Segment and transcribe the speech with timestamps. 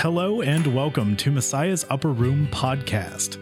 [0.00, 3.36] Hello and welcome to Messiah's Upper Room podcast.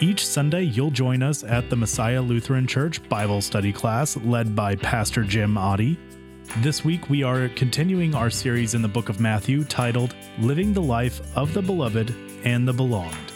[0.00, 4.76] Each Sunday, you'll join us at the Messiah Lutheran Church Bible study class led by
[4.76, 5.98] Pastor Jim Otte.
[6.62, 10.80] This week, we are continuing our series in the book of Matthew titled Living the
[10.80, 12.14] Life of the Beloved
[12.44, 13.32] and the Belonged.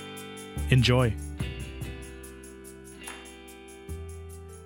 [0.70, 1.14] Enjoy.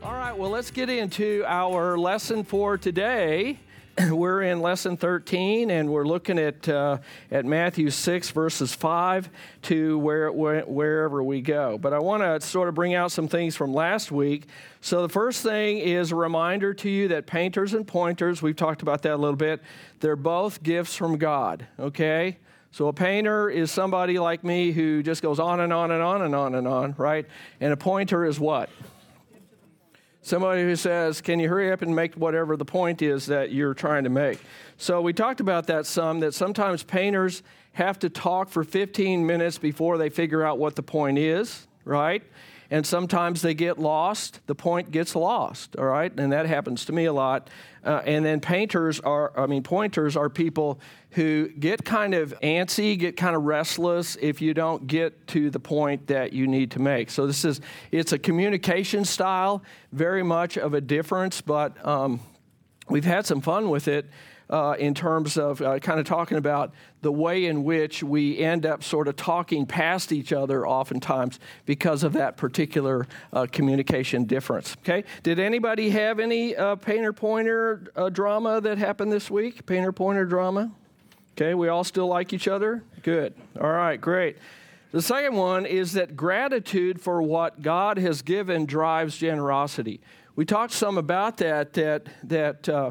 [0.05, 3.58] All right, well, let's get into our lesson for today.
[4.10, 6.98] We're in lesson 13, and we're looking at, uh,
[7.30, 9.28] at Matthew 6, verses 5
[9.62, 11.78] to where, where, wherever we go.
[11.78, 14.46] But I want to sort of bring out some things from last week.
[14.80, 18.82] So, the first thing is a reminder to you that painters and pointers, we've talked
[18.82, 19.62] about that a little bit,
[20.00, 22.38] they're both gifts from God, okay?
[22.70, 26.22] So a painter is somebody like me who just goes on and on and on
[26.22, 27.27] and on and on, right?
[27.60, 28.68] And a pointer is what?
[30.28, 33.72] Somebody who says, Can you hurry up and make whatever the point is that you're
[33.72, 34.38] trying to make?
[34.76, 39.56] So we talked about that some, that sometimes painters have to talk for 15 minutes
[39.56, 42.22] before they figure out what the point is, right?
[42.70, 44.40] and sometimes they get lost.
[44.46, 46.12] The point gets lost, all right?
[46.18, 47.48] And that happens to me a lot.
[47.89, 50.78] Uh, and then painters are, I mean, pointers are people
[51.12, 55.58] who get kind of antsy, get kind of restless if you don't get to the
[55.58, 57.08] point that you need to make.
[57.08, 62.20] So this is, it's a communication style, very much of a difference, but um,
[62.91, 64.05] we've had some fun with it
[64.50, 68.66] uh, in terms of uh, kind of talking about the way in which we end
[68.66, 74.77] up sort of talking past each other oftentimes because of that particular uh, communication difference.
[74.80, 75.05] Okay?
[75.22, 79.66] Did anybody have any uh, painter pointer uh, drama that happened this week?
[79.66, 80.72] Painter pointer drama?
[81.33, 82.83] Okay, we all still like each other?
[83.02, 83.33] Good.
[83.60, 84.38] All right, great.
[84.90, 90.00] The second one is that gratitude for what God has given drives generosity.
[90.34, 92.90] We talked some about that, that, that uh,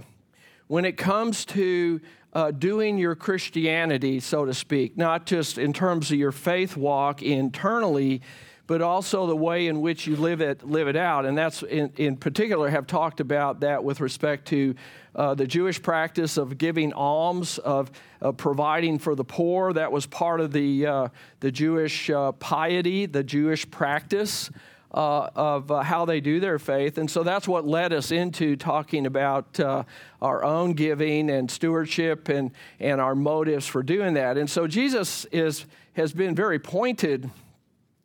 [0.67, 2.01] when it comes to
[2.33, 7.21] uh, doing your Christianity, so to speak, not just in terms of your faith walk
[7.21, 8.21] internally,
[8.67, 11.25] but also the way in which you live it, live it out.
[11.25, 14.75] And that's in, in particular have talked about that with respect to
[15.15, 17.89] uh, the Jewish practice of giving alms, of,
[18.21, 19.73] of, providing for the poor.
[19.73, 21.07] That was part of the, uh,
[21.39, 24.51] the Jewish uh, piety, the Jewish practice
[24.93, 26.97] uh, of uh, how they do their faith.
[26.97, 29.83] And so that's what led us into talking about uh,
[30.21, 34.37] our own giving and stewardship and, and our motives for doing that.
[34.37, 37.29] And so Jesus is, has been very pointed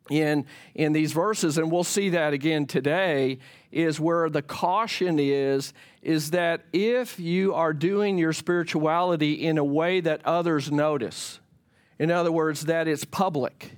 [0.09, 0.45] in,
[0.75, 3.39] in these verses, and we'll see that again today,
[3.71, 9.63] is where the caution is, is that if you are doing your spirituality in a
[9.63, 11.39] way that others notice,
[11.97, 13.71] in other words, that it's public,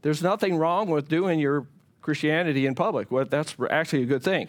[0.00, 1.66] there's nothing wrong with doing your
[2.06, 3.10] Christianity in public.
[3.10, 4.46] Well, that's actually a good thing.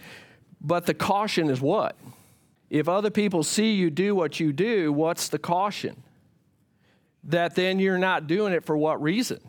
[0.61, 1.97] But the caution is what?
[2.69, 6.03] If other people see you do what you do, what's the caution?
[7.23, 9.39] That then you're not doing it for what reason?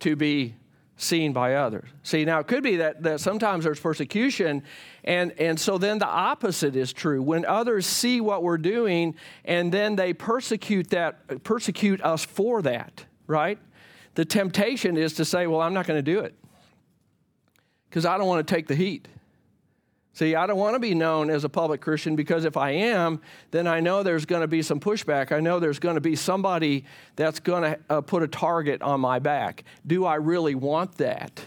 [0.00, 0.56] To be
[0.98, 1.88] seen by others.
[2.02, 4.62] See, now it could be that, that sometimes there's persecution,
[5.04, 7.22] and, and so then the opposite is true.
[7.22, 9.14] When others see what we're doing
[9.46, 13.58] and then they persecute that, persecute us for that, right?
[14.16, 16.34] The temptation is to say, well, I'm not going to do it
[17.88, 19.08] because I don't want to take the heat.
[20.18, 23.20] See, I don't want to be known as a public Christian because if I am,
[23.52, 25.30] then I know there's going to be some pushback.
[25.30, 26.84] I know there's going to be somebody
[27.14, 29.62] that's going to uh, put a target on my back.
[29.86, 31.40] Do I really want that?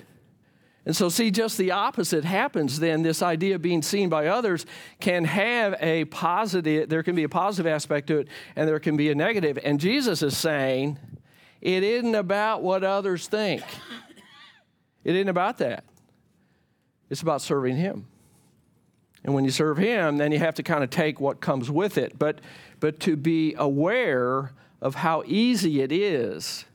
[0.85, 3.03] And so, see, just the opposite happens then.
[3.03, 4.65] This idea of being seen by others
[4.99, 8.95] can have a positive, there can be a positive aspect to it, and there can
[8.95, 9.59] be a negative.
[9.63, 10.97] And Jesus is saying,
[11.59, 13.63] it isn't about what others think,
[15.03, 15.83] it isn't about that.
[17.11, 18.07] It's about serving Him.
[19.23, 21.97] And when you serve Him, then you have to kind of take what comes with
[21.97, 22.17] it.
[22.17, 22.39] But,
[22.79, 26.65] but to be aware of how easy it is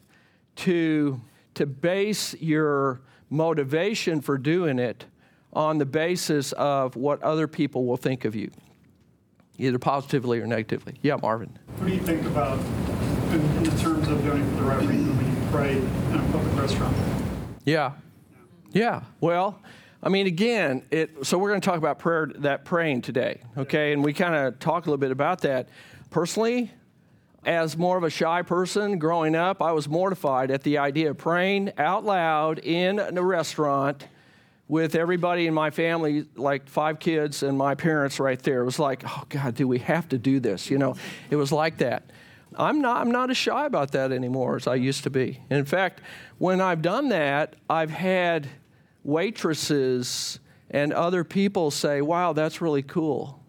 [0.56, 1.21] to,
[1.54, 3.00] to base your
[3.30, 5.06] motivation for doing it
[5.54, 8.50] on the basis of what other people will think of you,
[9.56, 10.97] either positively or negatively.
[11.00, 11.59] Yeah, Marvin.
[11.78, 12.59] What do you think about
[13.30, 16.21] in, in the terms of doing it for the right reason when you pray in
[16.21, 16.94] a public restaurant?
[17.65, 17.92] Yeah.
[18.72, 19.04] Yeah.
[19.21, 19.62] Well,
[20.06, 23.92] I mean, again, it, so we're going to talk about prayer, that praying today, okay?
[23.92, 25.68] And we kind of talk a little bit about that.
[26.10, 26.70] Personally,
[27.44, 31.18] as more of a shy person growing up, I was mortified at the idea of
[31.18, 34.06] praying out loud in a restaurant
[34.68, 38.60] with everybody in my family, like five kids and my parents right there.
[38.60, 40.70] It was like, oh God, do we have to do this?
[40.70, 40.94] You know,
[41.30, 42.12] it was like that.
[42.54, 45.41] I'm not, I'm not as shy about that anymore as I used to be.
[45.50, 46.00] in fact,
[46.38, 48.48] when I've done that, I've had
[49.06, 53.41] waitresses and other people say, wow, that's really cool.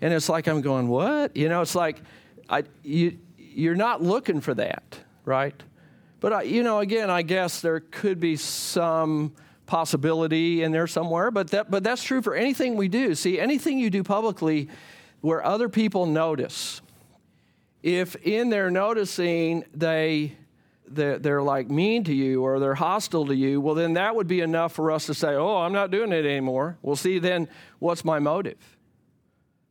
[0.00, 1.36] And it's like, I'm going, what?
[1.36, 2.00] You know, it's like,
[2.48, 5.60] I, you, you're not looking for that, right?
[6.20, 9.32] But, I, you know, again, I guess there could be some
[9.66, 13.14] possibility in there somewhere, but, that, but that's true for anything we do.
[13.14, 14.68] See, anything you do publicly
[15.20, 16.80] where other people notice,
[17.82, 20.36] if in their noticing they
[20.94, 24.26] they're, they're, like mean to you or they're hostile to you, well, then that would
[24.26, 26.78] be enough for us to say, oh, I'm not doing it anymore.
[26.82, 27.48] Well, see, then
[27.78, 28.58] what's my motive?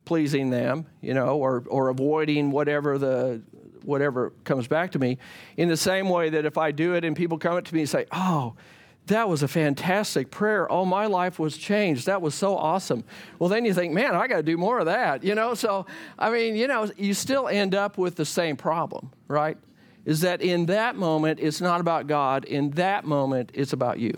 [0.05, 3.41] Pleasing them, you know, or, or avoiding whatever the
[3.83, 5.17] whatever comes back to me.
[5.57, 7.81] In the same way that if I do it and people come up to me
[7.81, 8.53] and say, oh,
[9.07, 10.71] that was a fantastic prayer.
[10.71, 12.05] Oh, my life was changed.
[12.05, 13.03] That was so awesome.
[13.39, 15.55] Well, then you think, man, I got to do more of that, you know?
[15.55, 15.85] So,
[16.19, 19.57] I mean, you know, you still end up with the same problem, right?
[20.05, 22.45] Is that in that moment, it's not about God.
[22.45, 24.13] In that moment, it's about you.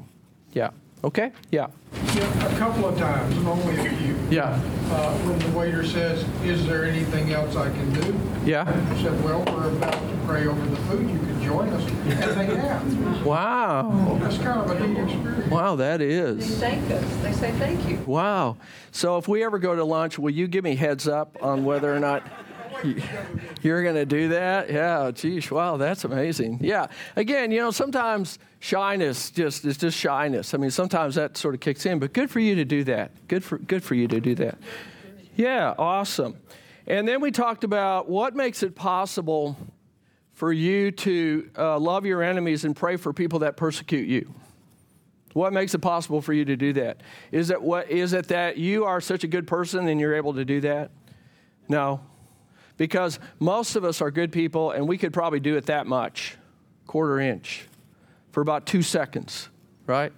[0.53, 0.69] Yeah.
[1.03, 1.31] Okay?
[1.51, 1.67] Yeah.
[2.15, 4.15] Yeah, a couple of times, only a few.
[4.29, 4.59] Yeah.
[4.89, 8.15] Uh, when the waiter says, "Is there anything else I can do?"
[8.45, 8.63] Yeah.
[8.63, 11.09] I said, "Well, we're about to pray over the food.
[11.09, 13.25] You can join us." And they have.
[13.25, 14.17] Wow.
[14.21, 15.51] That's kind of a neat experience.
[15.51, 16.59] Wow, that is.
[16.59, 17.03] They thank us.
[17.21, 17.97] They say thank you.
[18.05, 18.57] Wow.
[18.91, 21.93] So if we ever go to lunch, will you give me heads up on whether
[21.93, 22.31] or not you-
[23.61, 24.69] you're going to do that?
[24.69, 25.11] Yeah.
[25.13, 25.49] Geez.
[25.49, 25.77] Wow.
[25.77, 26.59] That's amazing.
[26.61, 26.87] Yeah.
[27.15, 30.53] Again, you know, sometimes shyness just is just shyness.
[30.53, 31.99] I mean, sometimes that sort of kicks in.
[31.99, 33.27] But good for you to do that.
[33.27, 34.57] Good for good for you to do that.
[35.35, 35.73] Yeah.
[35.77, 36.37] Awesome.
[36.85, 39.57] And then we talked about what makes it possible
[40.33, 44.33] for you to uh, love your enemies and pray for people that persecute you.
[45.33, 47.01] What makes it possible for you to do that?
[47.31, 50.33] Is it what is it that you are such a good person and you're able
[50.35, 50.91] to do that?
[51.67, 52.01] No.
[52.77, 56.35] Because most of us are good people and we could probably do it that much,
[56.87, 57.67] quarter inch,
[58.31, 59.49] for about two seconds,
[59.85, 60.11] right?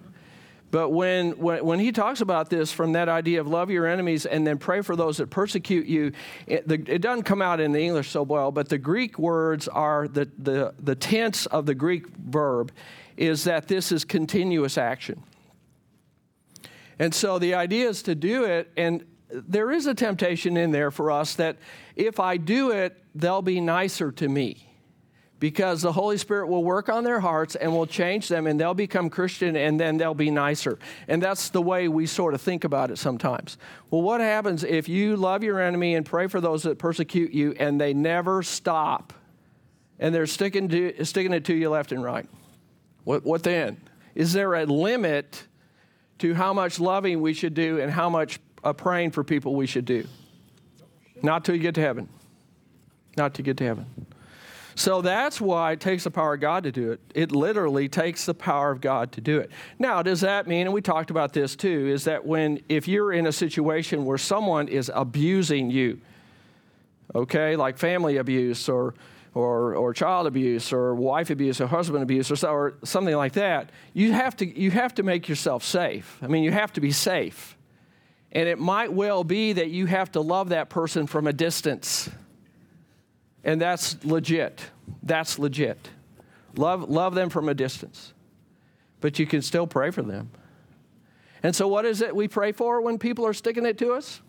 [0.70, 4.26] But when, when, when he talks about this from that idea of love your enemies
[4.26, 6.12] and then pray for those that persecute you,
[6.46, 9.68] it, the, it doesn't come out in the English so well, but the Greek words
[9.68, 12.72] are the, the, the tense of the Greek verb
[13.16, 15.22] is that this is continuous action.
[16.98, 20.90] And so the idea is to do it, and there is a temptation in there
[20.90, 21.56] for us that
[21.96, 24.66] if I do it, they'll be nicer to me
[25.38, 28.74] because the Holy Spirit will work on their hearts and will change them and they'll
[28.74, 30.78] become Christian and then they'll be nicer.
[31.08, 33.58] And that's the way we sort of think about it sometimes.
[33.90, 37.54] Well, what happens if you love your enemy and pray for those that persecute you
[37.58, 39.12] and they never stop
[39.98, 42.26] and they're sticking, to, sticking it to you left and right?
[43.04, 43.80] What, what then?
[44.14, 45.46] Is there a limit
[46.18, 48.40] to how much loving we should do and how much
[48.74, 50.06] praying for people we should do?
[51.22, 52.08] Not till you get to heaven.
[53.16, 53.86] Not to get to heaven.
[54.78, 57.00] So that's why it takes the power of God to do it.
[57.14, 59.50] It literally takes the power of God to do it.
[59.78, 63.10] Now, does that mean, and we talked about this too, is that when, if you're
[63.10, 65.98] in a situation where someone is abusing you,
[67.14, 68.92] okay, like family abuse or,
[69.32, 73.32] or, or child abuse or wife abuse or husband abuse or, so, or something like
[73.32, 76.18] that, you have, to, you have to make yourself safe.
[76.22, 77.55] I mean, you have to be safe.
[78.36, 82.10] And it might well be that you have to love that person from a distance.
[83.42, 84.62] And that's legit.
[85.02, 85.88] That's legit.
[86.54, 88.12] Love, love them from a distance.
[89.00, 90.28] But you can still pray for them.
[91.42, 94.20] And so, what is it we pray for when people are sticking it to us?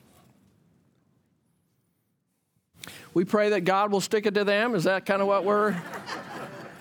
[3.14, 4.74] We pray that God will stick it to them.
[4.74, 5.76] Is that kind of what we're.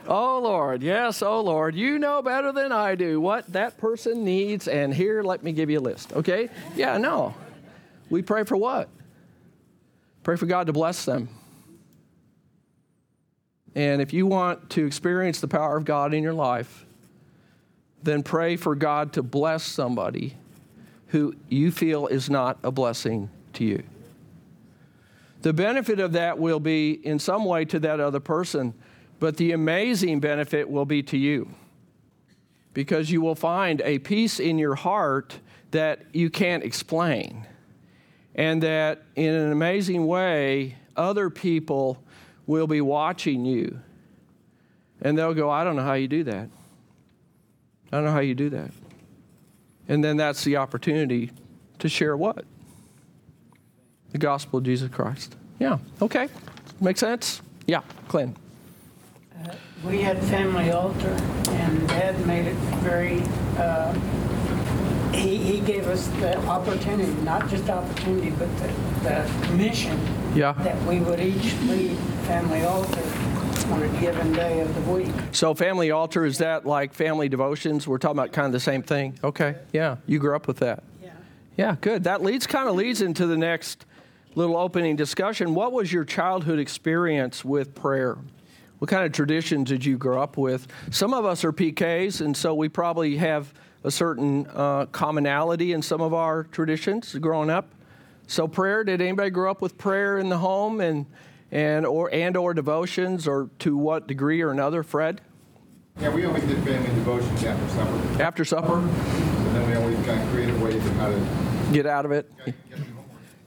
[0.08, 4.68] Oh Lord, yes, oh Lord, you know better than I do what that person needs,
[4.68, 6.48] and here, let me give you a list, okay?
[6.76, 7.34] Yeah, no.
[8.08, 8.88] We pray for what?
[10.22, 11.28] Pray for God to bless them.
[13.74, 16.86] And if you want to experience the power of God in your life,
[18.02, 20.36] then pray for God to bless somebody
[21.08, 23.82] who you feel is not a blessing to you.
[25.42, 28.74] The benefit of that will be in some way to that other person,
[29.18, 31.48] but the amazing benefit will be to you
[32.74, 35.38] because you will find a peace in your heart
[35.70, 37.46] that you can't explain.
[38.34, 42.02] And that in an amazing way, other people
[42.46, 43.80] will be watching you.
[45.00, 46.50] And they'll go, I don't know how you do that.
[47.92, 48.70] I don't know how you do that.
[49.88, 51.30] And then that's the opportunity
[51.78, 52.44] to share what?
[54.12, 55.34] The gospel of Jesus Christ.
[55.58, 56.28] Yeah, okay.
[56.80, 57.40] Make sense?
[57.66, 58.36] Yeah, Clint.
[59.84, 61.10] We had family altar,
[61.50, 63.22] and Dad made it very.
[63.56, 63.92] Uh,
[65.12, 68.68] he, he gave us the opportunity, not just opportunity, but the,
[69.02, 69.98] the mission
[70.34, 70.52] Yeah.
[70.52, 73.02] that we would each lead family altar
[73.72, 75.12] on a given day of the week.
[75.32, 77.86] So, family altar, is that like family devotions?
[77.88, 79.18] We're talking about kind of the same thing.
[79.24, 79.96] Okay, yeah.
[80.06, 80.82] You grew up with that.
[81.02, 81.10] Yeah.
[81.56, 82.04] Yeah, good.
[82.04, 83.86] That leads kind of leads into the next
[84.34, 85.54] little opening discussion.
[85.54, 88.18] What was your childhood experience with prayer?
[88.78, 90.66] What kind of traditions did you grow up with?
[90.90, 93.52] Some of us are PKs, and so we probably have
[93.84, 97.68] a certain uh, commonality in some of our traditions growing up.
[98.26, 101.06] So prayer, did anybody grow up with prayer in the home and
[101.52, 105.20] and or and or devotions or to what degree or another, Fred?
[106.00, 108.22] Yeah, we always did family devotions after supper.
[108.22, 108.78] After supper?
[108.78, 112.30] And then we always kind of created ways of how to Get out of it.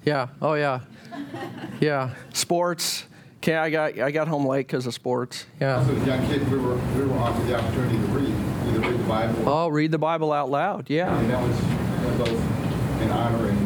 [0.03, 0.27] Yeah.
[0.41, 0.81] Oh yeah.
[1.79, 2.15] Yeah.
[2.33, 3.05] Sports.
[3.41, 5.45] Okay, I got I got home late because of sports.
[5.61, 5.77] Yeah.
[5.77, 8.33] Also, as young kids, we were, we were offered the opportunity to read,
[8.67, 10.89] either read the Bible, Oh, read the Bible out loud.
[10.89, 11.17] Yeah.
[11.17, 11.57] and that was
[12.17, 13.57] both in honor and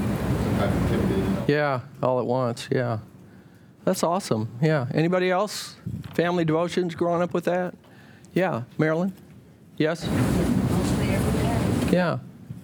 [0.43, 1.21] some type of activity.
[1.21, 1.45] You know.
[1.47, 2.67] Yeah, all at once.
[2.71, 2.99] Yeah.
[3.83, 4.47] That's awesome.
[4.61, 4.85] Yeah.
[4.93, 5.75] Anybody else?
[6.13, 7.73] Family devotions growing up with that?
[8.33, 8.63] Yeah.
[8.77, 9.11] Marilyn?
[9.77, 10.07] Yes?
[10.07, 11.91] Mostly every day.
[11.97, 12.19] Yeah.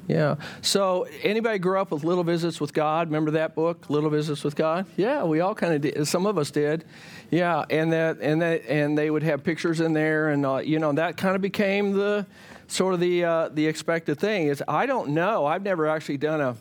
[0.10, 0.38] Yeah.
[0.64, 3.10] So, anybody grew up with Little Visits with God?
[3.10, 4.88] Remember that book, Little Visits with God?
[4.98, 6.08] Yeah, we all kind of did.
[6.08, 6.84] Some of us did.
[7.30, 10.80] Yeah, and that and that and they would have pictures in there, and uh, you
[10.80, 12.26] know that kind of became the
[12.68, 14.48] sort of the uh, the expected thing.
[14.48, 15.46] Is I don't know.
[15.46, 16.56] I've never actually done a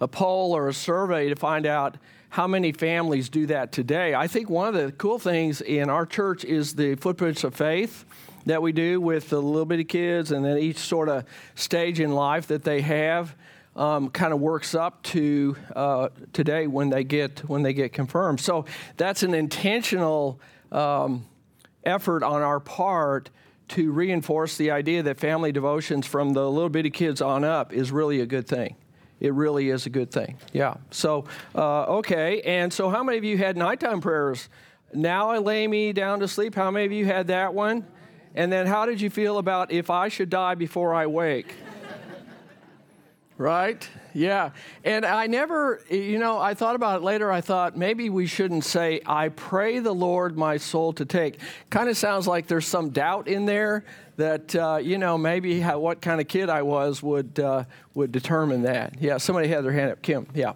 [0.00, 1.98] a poll or a survey to find out
[2.30, 4.14] how many families do that today.
[4.14, 8.06] I think one of the cool things in our church is the footprints of faith
[8.48, 11.24] that we do with the little bitty kids, and then each sort of
[11.54, 13.34] stage in life that they have.
[13.76, 18.40] Um, kind of works up to uh, today when they get when they get confirmed.
[18.40, 18.64] So
[18.96, 20.40] that's an intentional
[20.72, 21.26] um,
[21.84, 23.30] effort on our part
[23.68, 27.92] to reinforce the idea that family devotions from the little bitty kids on up is
[27.92, 28.74] really a good thing.
[29.20, 30.38] It really is a good thing.
[30.52, 30.74] Yeah.
[30.90, 32.40] So, uh, okay.
[32.42, 34.48] And so, how many of you had nighttime prayers?
[34.92, 36.54] Now I lay me down to sleep.
[36.54, 37.86] How many of you had that one?
[38.34, 41.54] And then, how did you feel about if I should die before I wake?
[43.36, 43.88] Right?
[44.14, 44.50] Yeah.
[44.82, 47.30] And I never, you know, I thought about it later.
[47.30, 51.38] I thought maybe we shouldn't say, I pray the Lord my soul to take.
[51.70, 53.84] Kind of sounds like there's some doubt in there
[54.16, 57.62] that, uh, you know, maybe how, what kind of kid I was would, uh,
[57.94, 58.96] would determine that.
[59.00, 59.18] Yeah.
[59.18, 60.02] Somebody had their hand up.
[60.02, 60.26] Kim.
[60.34, 60.54] Yeah.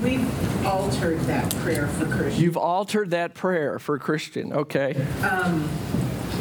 [0.00, 2.42] We've altered that prayer for Christian.
[2.42, 4.54] You've altered that prayer for Christian.
[4.54, 4.94] Okay.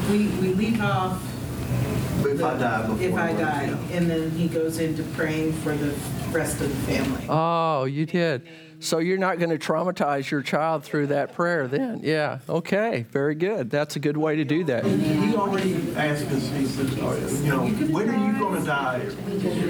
[0.10, 1.22] We, we leave off
[2.26, 3.02] If I die before.
[3.02, 5.94] if I I die, wake, and then he goes into praying for the
[6.32, 7.26] rest of the family.
[7.30, 8.44] Oh, you did.
[8.80, 12.02] So you're not going to traumatize your child through that prayer then?
[12.04, 12.40] Yeah.
[12.48, 13.06] Okay.
[13.10, 13.70] Very good.
[13.72, 14.86] That's a good way to do that.
[14.86, 19.08] He already asked us, he says, oh, you know, when are you gonna die?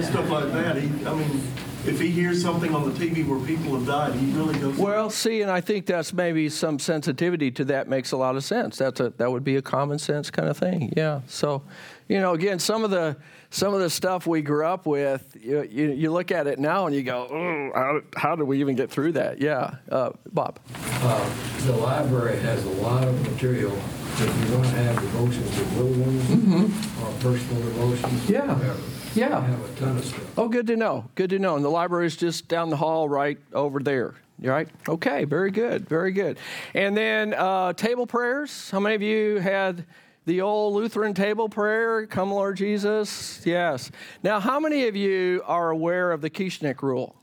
[0.01, 0.77] Stuff like that.
[0.77, 1.41] He, I mean,
[1.87, 4.77] if he hears something on the TV where people have died, he really goes.
[4.77, 8.43] Well, see, and I think that's maybe some sensitivity to that makes a lot of
[8.43, 8.77] sense.
[8.77, 10.93] That's a that would be a common sense kind of thing.
[10.97, 11.21] Yeah.
[11.27, 11.63] So,
[12.07, 13.17] you know, again, some of the
[13.51, 16.87] some of the stuff we grew up with, you, you, you look at it now
[16.87, 19.39] and you go, oh, how, how did we even get through that?
[19.39, 20.59] Yeah, uh, Bob.
[20.75, 21.29] Uh,
[21.65, 23.71] The library has a lot of material
[24.17, 28.21] if you want to have devotions with little ones or personal devotions.
[28.23, 28.33] Mm-hmm.
[28.33, 28.53] Yeah.
[28.53, 28.79] whatever.
[29.15, 29.39] Yeah.
[29.39, 30.37] We have a ton of stuff.
[30.37, 31.09] Oh, good to know.
[31.15, 31.55] Good to know.
[31.55, 34.15] And the library is just down the hall, right over there.
[34.39, 34.67] You right?
[34.89, 35.23] Okay.
[35.23, 35.87] Very good.
[35.87, 36.37] Very good.
[36.73, 38.69] And then uh, table prayers.
[38.69, 39.85] How many of you had
[40.25, 42.05] the old Lutheran table prayer?
[42.07, 43.41] Come, Lord Jesus.
[43.45, 43.89] Yes.
[44.21, 47.15] Now, how many of you are aware of the Kieschnick rule?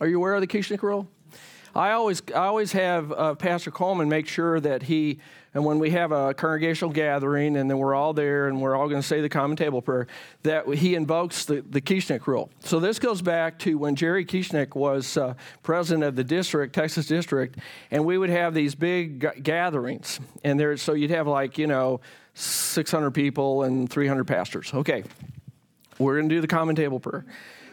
[0.00, 1.08] Are you aware of the Kieschnick rule?
[1.74, 5.18] I always, I always have uh, Pastor Coleman make sure that he,
[5.54, 8.88] and when we have a congregational gathering and then we're all there and we're all
[8.88, 10.06] going to say the common table prayer,
[10.44, 12.50] that he invokes the, the rule.
[12.60, 17.06] So this goes back to when Jerry Kieschnick was uh, president of the district, Texas
[17.06, 17.58] district,
[17.90, 20.20] and we would have these big g- gatherings.
[20.42, 22.00] And there, so you'd have like, you know,
[22.34, 24.72] 600 people and 300 pastors.
[24.72, 25.04] Okay,
[25.98, 27.26] we're going to do the common table prayer.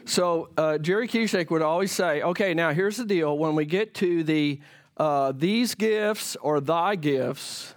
[0.03, 3.37] So uh, Jerry Kieschnick would always say, okay, now here's the deal.
[3.37, 4.59] When we get to the
[4.99, 7.73] uh, these gifts or thy gifts,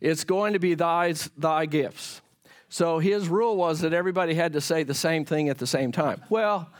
[0.00, 2.22] it's going to be thy's, thy gifts.
[2.68, 5.92] So his rule was that everybody had to say the same thing at the same
[5.92, 6.22] time.
[6.30, 6.70] Well,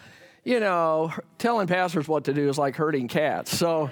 [0.44, 3.56] you know, telling pastors what to do is like herding cats.
[3.56, 3.90] So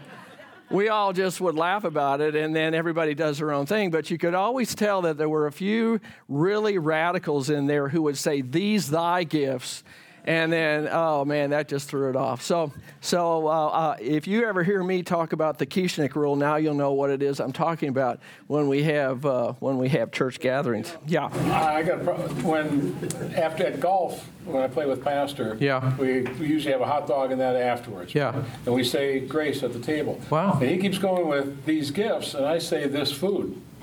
[0.71, 3.90] we all just would laugh about it, and then everybody does their own thing.
[3.90, 8.02] But you could always tell that there were a few really radicals in there who
[8.02, 9.83] would say, These thy gifts.
[10.26, 12.40] And then, oh man, that just threw it off.
[12.43, 16.57] So, so uh, uh, if you ever hear me talk about the Kieschnick rule, now
[16.57, 20.12] you'll know what it is I'm talking about when we have uh, when we have
[20.12, 20.97] church gatherings.
[21.07, 25.57] Yeah, I got a pro- when after at golf when I play with Pastor.
[25.61, 25.97] Yeah.
[25.97, 28.14] We, we usually have a hot dog and that afterwards.
[28.14, 28.45] Yeah.
[28.66, 30.21] And we say grace at the table.
[30.31, 30.59] Wow.
[30.61, 33.61] And he keeps going with these gifts, and I say this food.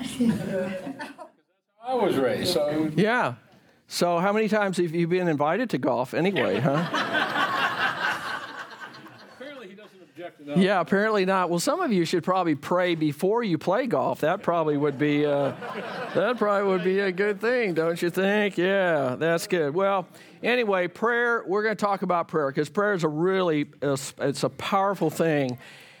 [1.84, 3.34] I was raised, so yeah.
[3.92, 6.82] So, how many times have you been invited to golf anyway, huh?
[9.36, 11.50] clearly he doesn't object Yeah, apparently not.
[11.50, 14.20] Well, some of you should probably pray before you play golf.
[14.20, 15.52] That probably would be uh,
[16.14, 18.56] that probably would be a good thing, don't you think?
[18.56, 19.74] Yeah, that's good.
[19.74, 20.08] Well,
[20.42, 21.44] anyway, prayer.
[21.46, 25.58] We're going to talk about prayer because prayer is a really it's a powerful thing,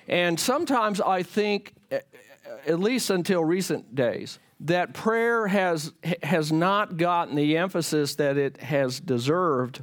[0.08, 5.92] and sometimes I think, at least until recent days, that prayer has
[6.22, 9.82] has not gotten the emphasis that it has deserved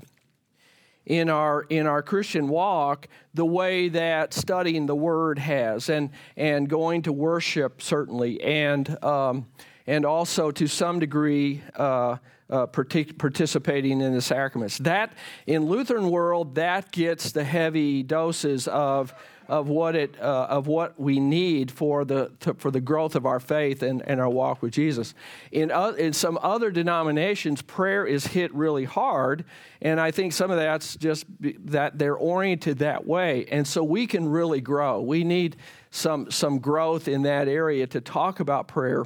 [1.05, 6.69] in our in our Christian walk the way that studying the Word has, and and
[6.69, 9.47] going to worship certainly, and um,
[9.85, 11.61] and also to some degree.
[11.75, 12.17] Uh,
[12.51, 14.79] uh, participating in the sacraments.
[14.79, 15.13] That
[15.45, 19.13] in Lutheran world, that gets the heavy doses of
[19.49, 23.25] of what it uh, of what we need for the to, for the growth of
[23.25, 25.15] our faith and, and our walk with Jesus.
[25.51, 29.43] In uh, in some other denominations, prayer is hit really hard,
[29.81, 34.07] and I think some of that's just that they're oriented that way, and so we
[34.07, 35.01] can really grow.
[35.01, 35.57] We need
[35.89, 39.05] some some growth in that area to talk about prayer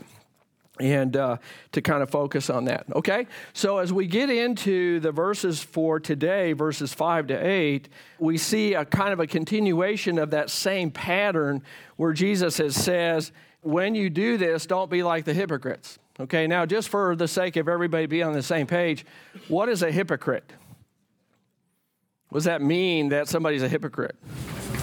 [0.80, 1.38] and uh,
[1.72, 2.86] to kind of focus on that.
[2.96, 3.28] Okay?
[3.54, 7.90] So as we get into the verses for today, verses 5 to 8,
[8.20, 11.62] we see a kind of a continuation of that same pattern
[11.98, 16.00] where Jesus has says, when you do this, don't be like the hypocrites.
[16.20, 19.06] Okay, now just for the sake of everybody being on the same page,
[19.48, 20.52] what is a hypocrite?
[22.30, 24.16] What does that mean that somebody's a hypocrite?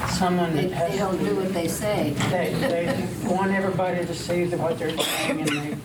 [0.08, 2.14] Someone They, that they don't do what they say.
[2.30, 5.76] They, they want everybody to see what they're saying and they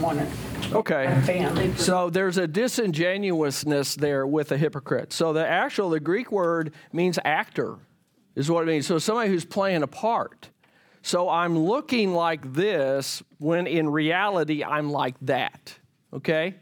[0.00, 0.28] want it.
[0.72, 1.20] Okay.
[1.24, 1.74] Family.
[1.76, 5.12] So there's a disingenuousness there with a hypocrite.
[5.12, 7.76] So the actual, the Greek word means actor,
[8.34, 8.86] is what it means.
[8.86, 10.50] So somebody who's playing a part.
[11.02, 15.78] So I'm looking like this when in reality I'm like that.
[16.12, 16.56] Okay?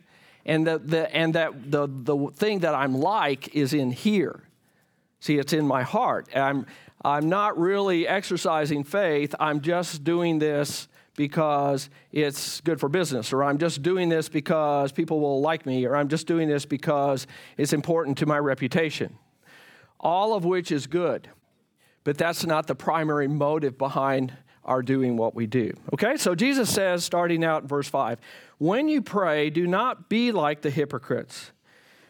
[0.44, 4.42] And the, the and that the the thing that I'm like is in here.
[5.20, 6.28] See, it's in my heart.
[6.34, 6.66] And I'm
[7.04, 9.34] I'm not really exercising faith.
[9.38, 14.90] I'm just doing this because it's good for business, or I'm just doing this because
[14.90, 19.18] people will like me, or I'm just doing this because it's important to my reputation.
[20.00, 21.28] All of which is good,
[22.02, 24.32] but that's not the primary motive behind
[24.64, 25.72] our doing what we do.
[25.92, 28.18] Okay, so Jesus says, starting out in verse 5,
[28.58, 31.52] when you pray, do not be like the hypocrites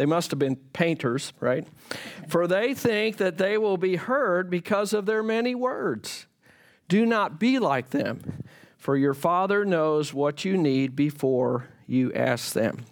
[0.00, 1.68] they must have been painters, right?
[2.26, 6.24] For they think that they will be heard because of their many words.
[6.88, 8.42] Do not be like them,
[8.78, 12.86] for your Father knows what you need before you ask them.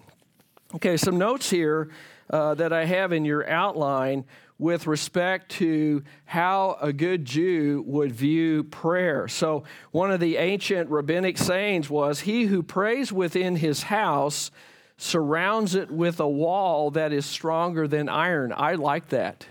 [0.75, 1.89] Okay, some notes here
[2.29, 4.27] uh, that I have in your outline
[4.59, 9.29] with respect to how a good Jew would view prayer.
[9.29, 14.51] So, one of the ancient rabbinic sayings was, He who prays within his house
[14.99, 18.53] surrounds it with a wall that is stronger than iron.
[18.55, 19.47] I like that.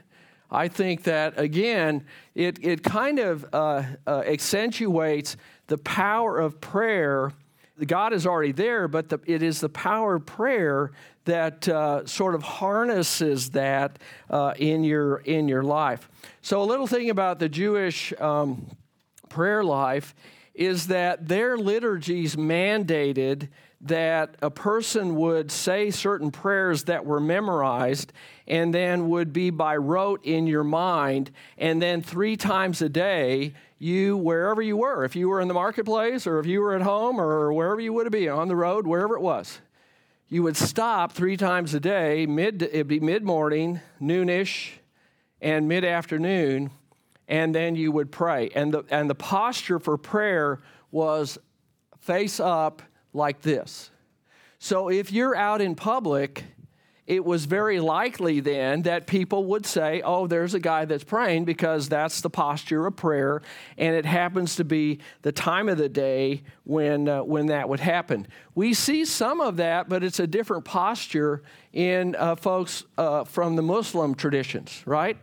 [0.52, 2.06] I think that, again,
[2.36, 5.36] it, it kind of uh, uh, accentuates
[5.68, 7.32] the power of prayer.
[7.86, 10.92] God is already there, but the, it is the power of prayer
[11.26, 16.10] that uh, sort of harnesses that uh, in, your, in your life.
[16.42, 18.66] So, a little thing about the Jewish um,
[19.30, 20.16] prayer life
[20.54, 23.48] is that their liturgies mandated
[23.82, 28.12] that a person would say certain prayers that were memorized
[28.48, 31.30] and then would be by rote in your mind.
[31.60, 35.54] And then three times a day, you, wherever you were, if you were in the
[35.54, 38.88] marketplace or if you were at home or wherever you would be, on the road,
[38.88, 39.60] wherever it was,
[40.28, 44.72] you would stop three times a day, mid, it'd be mid morning, noonish,
[45.40, 46.72] and mid afternoon,
[47.28, 48.50] and then you would pray.
[48.56, 50.60] And the, and the posture for prayer
[50.92, 51.38] was
[52.00, 52.82] face up
[53.14, 53.92] like this.
[54.60, 56.44] So if you're out in public,
[57.06, 61.46] it was very likely then that people would say, Oh, there's a guy that's praying
[61.46, 63.42] because that's the posture of prayer.
[63.78, 67.80] And it happens to be the time of the day when, uh, when that would
[67.80, 68.28] happen.
[68.56, 73.56] We see some of that, but it's a different posture in uh, folks uh, from
[73.56, 75.18] the Muslim traditions, right?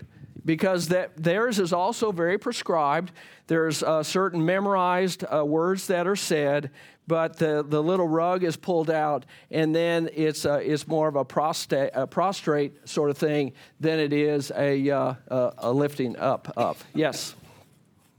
[0.45, 3.13] Because that, theirs is also very prescribed.
[3.47, 6.71] There's uh, certain memorized uh, words that are said,
[7.07, 11.17] but the, the little rug is pulled out, and then it's, uh, it's more of
[11.17, 16.17] a prostrate, a prostrate sort of thing than it is a, uh, a, a lifting
[16.17, 16.77] up, up.
[16.95, 17.35] Yes?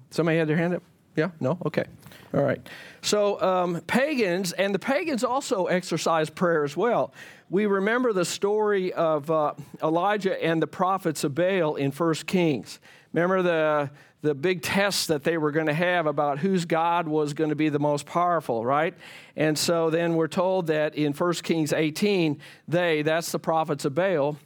[0.09, 0.83] Somebody had their hand up?
[1.15, 1.29] Yeah?
[1.39, 1.57] No?
[1.65, 1.85] Okay.
[2.33, 2.59] All right.
[3.01, 7.13] So, um, pagans, and the pagans also exercise prayer as well.
[7.49, 9.53] We remember the story of uh,
[9.83, 12.79] Elijah and the prophets of Baal in 1 Kings.
[13.13, 13.91] Remember the,
[14.23, 17.55] the big test that they were going to have about whose God was going to
[17.55, 18.95] be the most powerful, right?
[19.35, 23.93] And so then we're told that in 1 Kings 18, they, that's the prophets of
[23.93, 24.39] Baal,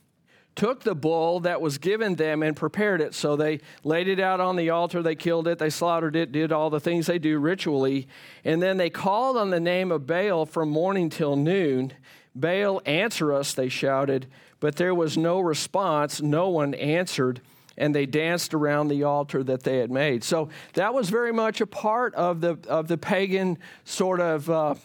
[0.56, 3.14] took the bull that was given them and prepared it.
[3.14, 6.52] So they laid it out on the altar, they killed it, they slaughtered it, did
[6.52, 8.10] all the things they do ritually.
[8.44, 11.94] And then they called on the name of Baal from morning till noon.
[12.36, 14.28] Baal, answer us, they shouted,
[14.60, 16.22] but there was no response.
[16.22, 17.42] No one answered.
[17.78, 20.24] And they danced around the altar that they had made.
[20.24, 24.76] So that was very much a part of the, of the pagan sort of uh,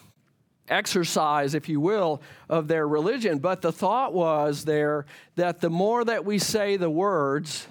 [0.68, 3.38] exercise, if you will, of their religion.
[3.38, 7.66] But the thought was there that the more that we say the words,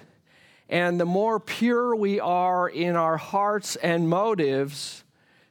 [0.68, 5.03] and the more pure we are in our hearts and motives,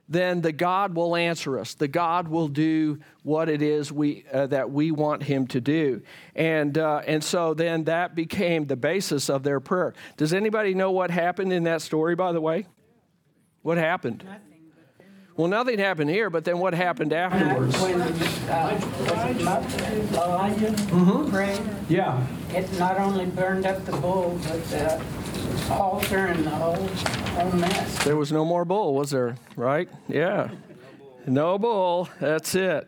[0.09, 1.75] then the God will answer us.
[1.75, 6.01] The God will do what it is we, uh, that we want Him to do.
[6.35, 9.93] And, uh, and so then that became the basis of their prayer.
[10.17, 12.67] Does anybody know what happened in that story, by the way?
[13.61, 14.25] What happened?
[15.35, 17.75] Well, nothing happened here, but then what happened afterwards?
[17.81, 18.79] When uh,
[20.13, 21.29] Elijah Mm-hmm.
[21.31, 22.23] prayed, Yeah.
[22.53, 25.01] it not only burned up the bull, but the
[25.71, 28.03] altar and the whole, whole mess.
[28.03, 29.35] There was no more bull, was there?
[29.55, 29.89] Right?
[30.07, 30.49] Yeah.
[31.25, 32.09] No bull.
[32.19, 32.87] That's it.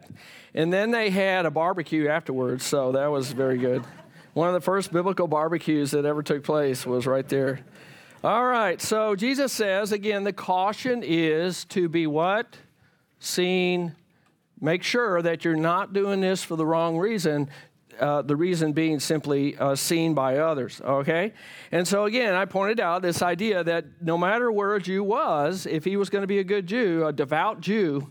[0.53, 3.83] And then they had a barbecue afterwards, so that was very good.
[4.33, 7.61] One of the first biblical barbecues that ever took place was right there.
[8.25, 12.57] All right, so Jesus says again, the caution is to be what?
[13.19, 13.95] Seen.
[14.59, 17.51] Make sure that you're not doing this for the wrong reason.
[17.99, 21.33] Uh, the reason being simply uh, seen by others, okay?
[21.71, 25.67] And so again, I pointed out this idea that no matter where a Jew was,
[25.67, 28.09] if he was going to be a good Jew, a devout Jew,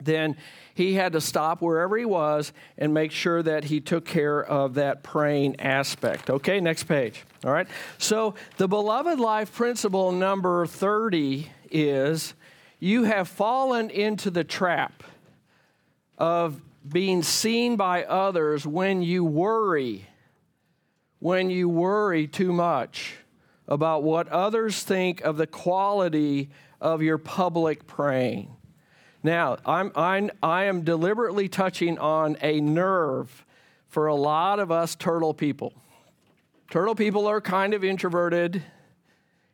[0.00, 0.36] then
[0.74, 4.74] he had to stop wherever he was and make sure that he took care of
[4.74, 6.30] that praying aspect.
[6.30, 7.24] Okay, next page.
[7.44, 7.66] All right.
[7.98, 12.34] So, the beloved life principle number 30 is
[12.78, 15.02] you have fallen into the trap
[16.16, 20.06] of being seen by others when you worry,
[21.18, 23.16] when you worry too much
[23.66, 28.56] about what others think of the quality of your public praying.
[29.28, 33.44] Now, I'm, I'm, I am deliberately touching on a nerve
[33.88, 35.74] for a lot of us turtle people.
[36.70, 38.62] Turtle people are kind of introverted,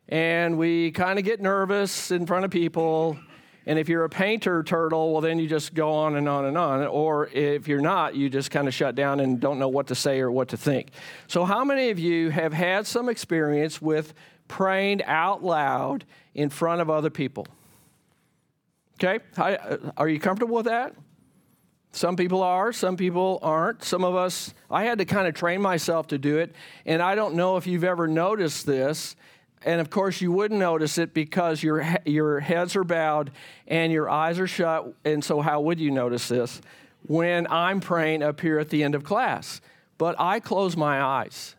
[0.07, 3.19] and we kind of get nervous in front of people.
[3.65, 6.57] And if you're a painter turtle, well, then you just go on and on and
[6.57, 6.87] on.
[6.87, 9.95] Or if you're not, you just kind of shut down and don't know what to
[9.95, 10.91] say or what to think.
[11.27, 14.13] So, how many of you have had some experience with
[14.47, 17.45] praying out loud in front of other people?
[18.95, 20.93] Okay, uh, are you comfortable with that?
[21.91, 23.83] Some people are, some people aren't.
[23.83, 26.53] Some of us, I had to kind of train myself to do it.
[26.85, 29.15] And I don't know if you've ever noticed this.
[29.63, 33.31] And of course, you wouldn't notice it because your, your heads are bowed
[33.67, 34.93] and your eyes are shut.
[35.05, 36.61] And so, how would you notice this?
[37.07, 39.61] When I'm praying up here at the end of class.
[39.97, 41.55] But I close my eyes.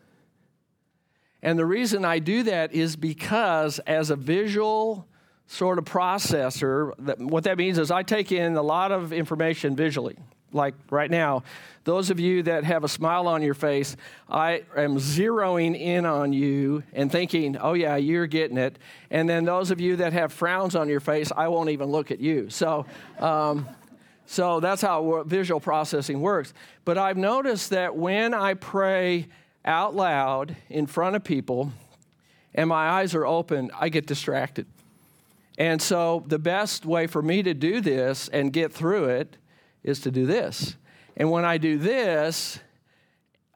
[1.41, 5.07] And the reason I do that is because, as a visual
[5.47, 9.75] sort of processor, that, what that means is I take in a lot of information
[9.75, 10.17] visually.
[10.53, 11.43] Like right now,
[11.83, 13.97] those of you that have a smile on your face,
[14.29, 18.77] I am zeroing in on you and thinking, oh, yeah, you're getting it.
[19.09, 22.11] And then those of you that have frowns on your face, I won't even look
[22.11, 22.49] at you.
[22.49, 22.85] So,
[23.19, 23.67] um,
[24.25, 26.53] so that's how visual processing works.
[26.85, 29.27] But I've noticed that when I pray
[29.63, 31.71] out loud in front of people
[32.53, 34.65] and my eyes are open, I get distracted.
[35.57, 39.37] And so the best way for me to do this and get through it
[39.83, 40.75] is to do this.
[41.15, 42.59] And when I do this,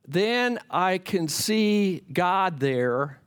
[0.07, 3.19] then I can see God there.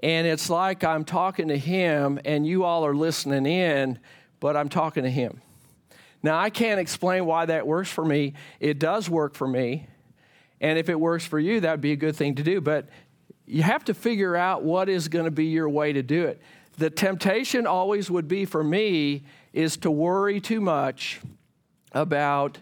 [0.00, 3.98] And it's like I'm talking to Him and you all are listening in,
[4.38, 5.40] but I'm talking to Him.
[6.22, 8.34] Now, I can't explain why that works for me.
[8.60, 9.88] It does work for me.
[10.60, 12.60] And if it works for you, that would be a good thing to do.
[12.60, 12.88] But
[13.44, 16.40] you have to figure out what is going to be your way to do it
[16.76, 21.20] the temptation always would be for me is to worry too much
[21.92, 22.58] about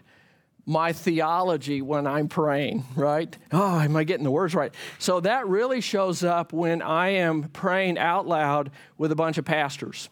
[0.65, 3.35] my theology when I'm praying, right?
[3.51, 4.73] Oh, am I getting the words right?
[4.97, 9.45] So that really shows up when I am praying out loud with a bunch of
[9.45, 10.09] pastors.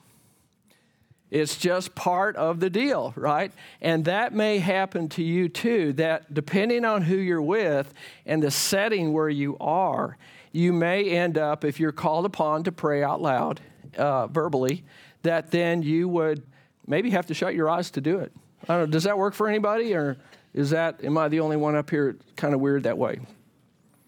[1.29, 3.53] It's just part of the deal, right?
[3.79, 7.93] And that may happen to you too, that depending on who you're with
[8.25, 10.17] and the setting where you are,
[10.51, 13.61] you may end up, if you're called upon to pray out loud,
[13.97, 14.83] uh, verbally,
[15.23, 16.43] that then you would
[16.87, 18.31] maybe have to shut your eyes to do it.
[18.63, 18.91] I don't know.
[18.91, 20.17] Does that work for anybody, or
[20.53, 23.19] is that am I the only one up here kind of weird that way?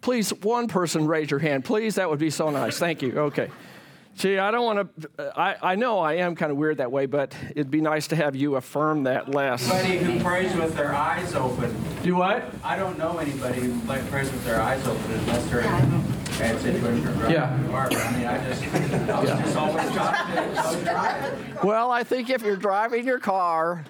[0.02, 1.96] Please, one person raise your hand, please.
[1.96, 2.78] That would be so nice.
[2.78, 3.17] Thank you.
[3.17, 3.50] Okay.
[4.15, 5.39] See, I don't want to.
[5.39, 8.15] I, I know I am kind of weird that way, but it'd be nice to
[8.15, 9.67] have you affirm that less.
[9.72, 11.76] Anybody who prays with their eyes open.
[12.04, 12.43] Do what?
[12.63, 16.12] I don't know anybody who like prays with their eyes open unless they're in a
[16.39, 17.65] bad situation or driving Yeah.
[17.65, 17.89] a car.
[17.91, 21.63] I mean, I just, I was just always taught to don't drive.
[21.63, 23.86] Well, I think if you're driving your car,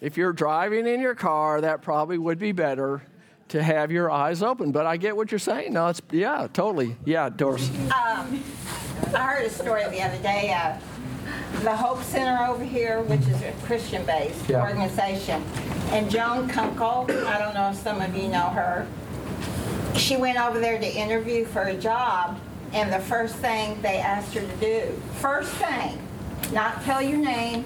[0.00, 3.02] if you're driving in your car, that probably would be better
[3.48, 4.72] to have your eyes open.
[4.72, 5.74] But I get what you're saying.
[5.74, 6.96] No, it's yeah, totally.
[7.04, 7.68] Yeah, Doris.
[7.70, 8.42] Um,
[9.14, 10.52] I heard a story the other day.
[10.52, 10.78] Uh,
[11.62, 14.62] the Hope Center over here, which is a Christian-based Yeah.
[14.62, 15.42] organization,
[15.90, 18.86] and Joan Kunkel, I don't know if some of you know her,
[19.96, 22.38] she went over there to interview for a job,
[22.72, 25.98] and the first thing they asked her to do, first thing,
[26.52, 27.64] not tell your name,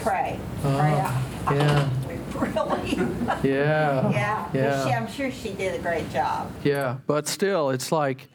[0.00, 0.38] pray.
[0.64, 1.22] Oh, pray out.
[1.54, 1.88] Yeah,
[2.36, 2.96] Really?
[3.50, 4.48] yeah, Yeah.
[4.52, 4.86] yeah.
[4.86, 6.50] She, I'm sure she did a great job.
[6.64, 6.96] yeah.
[7.06, 8.28] But still, it's like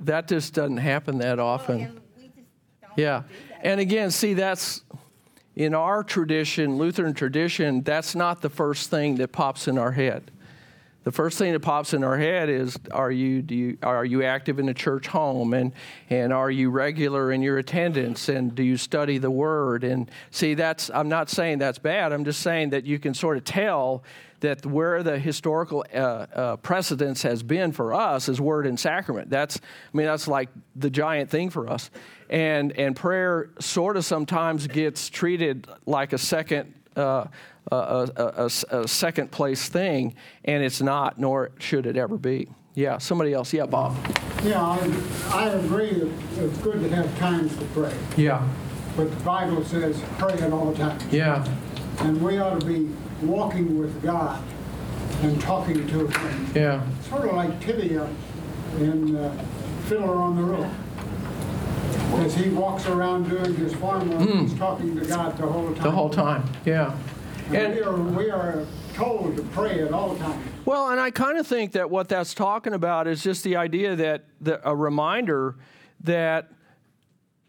[0.00, 1.80] that just doesn't happen that often.
[1.82, 2.36] And we just
[2.82, 3.22] don't Yeah.
[3.22, 3.60] do that.
[3.66, 4.82] And again, see, that's
[5.54, 10.30] in our tradition, Lutheran tradition, that's not the first thing that pops in our head.
[11.06, 14.24] The first thing that pops in our head is are you, do you, are you
[14.24, 15.54] active in a church home?
[15.54, 15.72] And,
[16.10, 18.28] and are you regular in your attendance?
[18.28, 19.84] And do you study the word?
[19.84, 22.12] And see, that's, I'm not saying that's bad.
[22.12, 24.02] I'm just saying that you can sort of tell
[24.40, 29.30] that where the historical uh, uh, precedence has been for us is word and sacrament.
[29.30, 31.88] That's, I mean, that's like the giant thing for us.
[32.28, 37.26] And, and prayer sort of sometimes gets treated like a second uh,
[37.70, 38.10] a, a,
[38.70, 42.48] a, a second place thing, and it's not, nor should it ever be.
[42.74, 43.52] Yeah, somebody else.
[43.52, 43.96] Yeah, Bob.
[44.44, 44.78] Yeah, I,
[45.32, 46.10] I agree that
[46.44, 48.46] it's good to have times to pray, Yeah,
[48.96, 51.02] but the Bible says pray at all times.
[51.10, 51.44] yeah,
[52.00, 52.90] And we ought to be
[53.22, 54.42] walking with God
[55.22, 56.46] and talking to Him.
[56.54, 58.08] yeah, Sort of like Tevye
[58.78, 59.44] in uh,
[59.86, 60.66] Fiddler on the Roof.
[62.24, 65.74] As he walks around doing his farm work, he's talking to God the whole time.
[65.76, 65.82] Hmm.
[65.82, 66.44] the whole time.
[66.64, 66.96] Yeah.
[67.52, 70.44] And we are, we are told to pray at all times.
[70.64, 73.94] Well, and I kind of think that what that's talking about is just the idea
[73.96, 75.54] that the, a reminder
[76.02, 76.50] that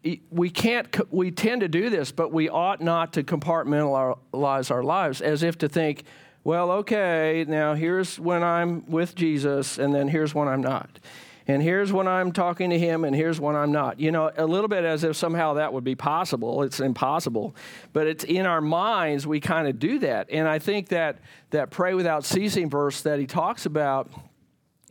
[0.03, 4.69] e- we can't, co- we tend to do this, but we ought not to compartmentalize
[4.69, 6.03] our lives as if to think,
[6.43, 10.99] well, okay, now here's when I'm with Jesus, and then here's when I'm not.
[11.49, 14.01] And here's when I'm talking to him, and here's when I'm not.
[14.01, 16.63] You know, a little bit as if somehow that would be possible.
[16.63, 17.55] It's impossible.
[17.93, 20.29] But it's in our minds, we kind of do that.
[20.29, 21.19] And I think that
[21.51, 24.11] that pray without ceasing verse that he talks about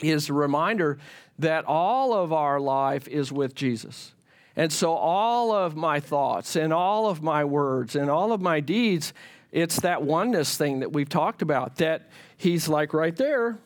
[0.01, 0.99] is a reminder
[1.39, 4.15] that all of our life is with Jesus.
[4.57, 8.61] And so all of my thoughts and all of my words and all of my
[8.61, 9.13] deeds,
[9.53, 13.59] it's that oneness thing that we've talked about, that he's like right there,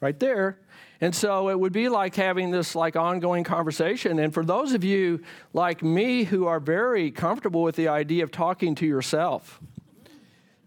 [0.00, 0.58] right there.
[1.02, 4.20] And so it would be like having this like ongoing conversation.
[4.20, 5.20] And for those of you
[5.52, 9.60] like me who are very comfortable with the idea of talking to yourself,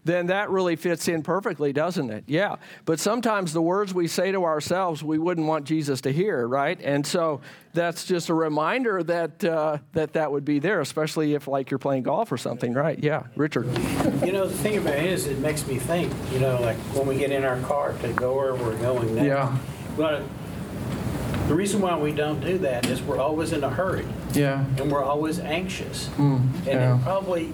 [0.04, 2.24] then that really fits in perfectly, doesn't it?
[2.26, 2.56] Yeah.
[2.84, 6.78] But sometimes the words we say to ourselves, we wouldn't want Jesus to hear, right?
[6.80, 7.40] And so
[7.72, 11.78] that's just a reminder that uh, that that would be there, especially if like you're
[11.78, 13.02] playing golf or something, right?
[13.02, 13.66] Yeah, Richard.
[14.24, 17.06] You know, the thing about it is, it makes me think, you know, like when
[17.06, 19.26] we get in our car to go where we're going next.
[19.26, 19.56] Yeah.
[19.96, 20.22] But
[21.48, 24.64] the reason why we don't do that is we're always in a hurry Yeah.
[24.78, 26.08] and we're always anxious.
[26.16, 26.96] Mm, And yeah.
[26.98, 27.52] it probably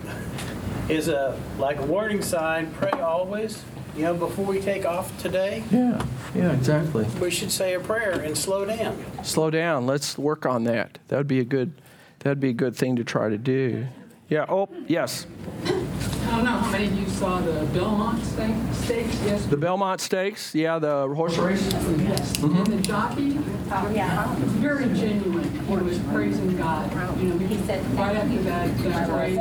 [0.88, 3.62] is a, like a warning sign, pray always.
[3.96, 6.02] You know, before we take off today, Yeah.
[6.35, 6.52] Yeah.
[6.52, 7.05] Exactly.
[7.20, 8.96] we should say a prayer and slow down.
[9.22, 9.87] Slow down.
[9.87, 10.98] Let's work on that.
[11.09, 11.72] That would be a good.
[12.20, 13.87] That'd be a good thing to try to do.
[14.31, 14.46] Yeah.
[14.48, 15.26] Oh, yes.
[16.42, 19.50] I don't know how many of you saw the Belmont steak, stakes yesterday.
[19.50, 20.52] The Belmont Stakes.
[20.52, 21.62] Yeah, the horse race.
[21.72, 22.42] Yes.
[22.42, 22.81] And the mm-hmm.
[22.81, 23.38] jockey,
[23.94, 24.35] Yeah.
[24.59, 25.48] very genuine.
[25.48, 29.38] He was praising God, you know, because right after that, that race.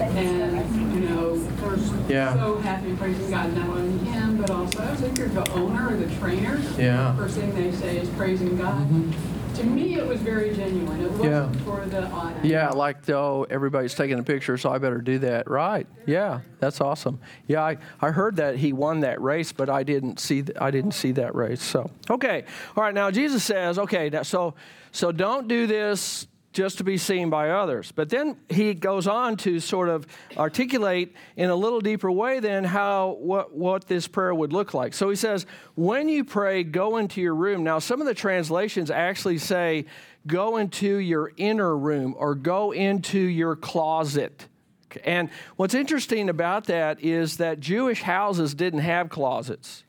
[0.00, 2.32] And, you know, first, Yeah.
[2.32, 5.96] so happy praising God, not only him, but also, I think you're the owner or
[5.98, 6.58] the trainer.
[6.78, 7.14] Yeah.
[7.16, 8.78] First thing they say is praising God.
[8.78, 9.39] Mm-hmm.
[9.60, 11.02] To me, it was very genuine.
[11.02, 11.46] It Yeah.
[11.46, 12.44] wasn't for the audience.
[12.46, 15.50] Yeah, like oh, everybody's taking a picture, so I better do that.
[15.50, 15.86] Right?
[16.06, 17.20] Yeah, that's awesome.
[17.46, 20.70] Yeah, I, I heard that he won that race, but I didn't see th- I
[20.70, 21.62] didn't see that race.
[21.62, 22.44] So okay,
[22.74, 22.94] all right.
[22.94, 24.54] Now Jesus says, okay, now, so
[24.92, 27.92] so don't do this just to be seen by others.
[27.92, 32.64] But then he goes on to sort of articulate in a little deeper way then
[32.64, 34.94] how what, what this prayer would look like.
[34.94, 37.62] So he says, when you pray, go into your room.
[37.62, 39.86] Now, some of the translations actually say,
[40.26, 44.46] go into your inner room or go into your closet.
[45.04, 49.84] And what's interesting about that is that Jewish houses didn't have closets.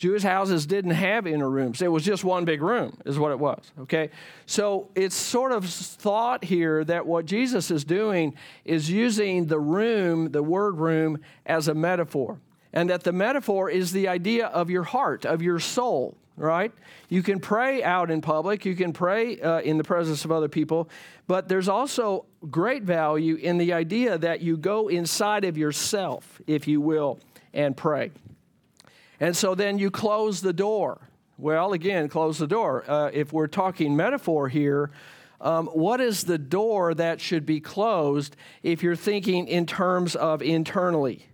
[0.00, 1.82] Jewish houses didn't have inner rooms.
[1.82, 3.70] It was just one big room, is what it was.
[3.80, 4.08] Okay?
[4.46, 8.34] So it's sort of thought here that what Jesus is doing
[8.64, 12.38] is using the room, the word room, as a metaphor.
[12.72, 16.72] And that the metaphor is the idea of your heart, of your soul, right?
[17.10, 20.48] You can pray out in public, you can pray uh, in the presence of other
[20.48, 20.88] people,
[21.26, 26.66] but there's also great value in the idea that you go inside of yourself, if
[26.66, 27.18] you will,
[27.52, 28.12] and pray.
[29.20, 31.10] And so then you close the door.
[31.36, 32.84] Well, again, close the door.
[32.90, 34.90] Uh, if we're talking metaphor here,
[35.40, 40.42] um, what is the door that should be closed if you're thinking in terms of
[40.42, 41.26] internally?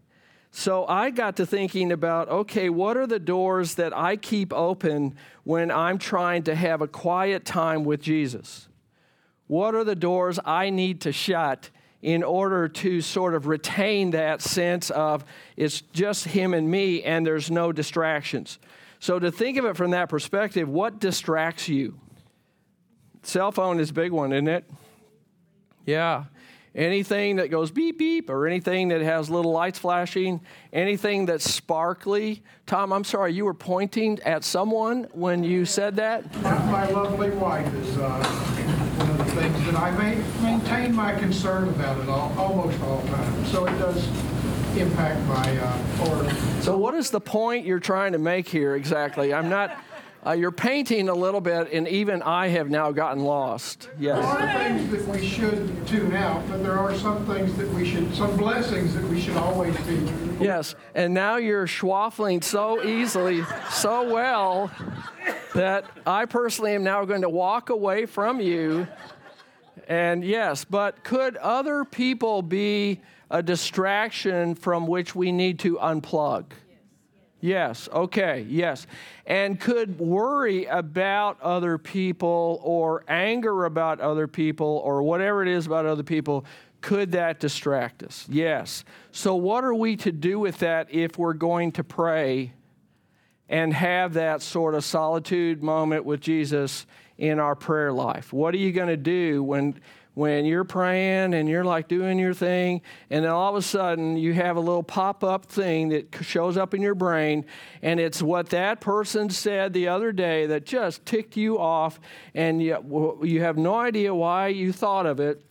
[0.52, 5.16] So I got to thinking about okay, what are the doors that I keep open
[5.44, 8.68] when I'm trying to have a quiet time with Jesus?
[9.48, 11.70] What are the doors I need to shut
[12.06, 15.24] in order to sort of retain that sense of
[15.56, 18.60] it's just him and me and there's no distractions.
[19.00, 21.98] So, to think of it from that perspective, what distracts you?
[23.24, 24.70] Cell phone is a big one, isn't it?
[25.84, 26.26] Yeah.
[26.76, 30.40] Anything that goes beep beep or anything that has little lights flashing,
[30.72, 32.44] anything that's sparkly.
[32.66, 36.32] Tom, I'm sorry, you were pointing at someone when you said that?
[36.42, 38.55] My lovely wife is uh,
[39.66, 43.44] that I may maintain my concern about it all, almost all the time.
[43.46, 44.06] So it does
[44.76, 46.62] impact my uh, or.
[46.62, 49.34] So what is the point you're trying to make here exactly?
[49.34, 49.76] I'm not.
[50.24, 53.90] Uh, you're painting a little bit, and even I have now gotten lost.
[53.96, 54.24] Yes.
[54.24, 57.88] There are things that we should tune out, but there are some things that we
[57.88, 59.94] should, some blessings that we should always be.
[60.40, 64.68] Yes, and now you're schwaffling so easily, so well,
[65.54, 68.88] that I personally am now going to walk away from you
[69.86, 76.46] and yes, but could other people be a distraction from which we need to unplug?
[77.40, 78.86] Yes, okay, yes.
[79.26, 85.66] And could worry about other people or anger about other people or whatever it is
[85.66, 86.44] about other people,
[86.80, 88.26] could that distract us?
[88.28, 88.84] Yes.
[89.12, 92.52] So, what are we to do with that if we're going to pray
[93.48, 96.86] and have that sort of solitude moment with Jesus
[97.18, 98.32] in our prayer life.
[98.32, 99.80] What are you going to do when
[100.16, 104.16] when you're praying and you're like doing your thing, and then all of a sudden
[104.16, 107.44] you have a little pop up thing that shows up in your brain,
[107.82, 112.00] and it's what that person said the other day that just ticked you off,
[112.34, 115.44] and you, you have no idea why you thought of it,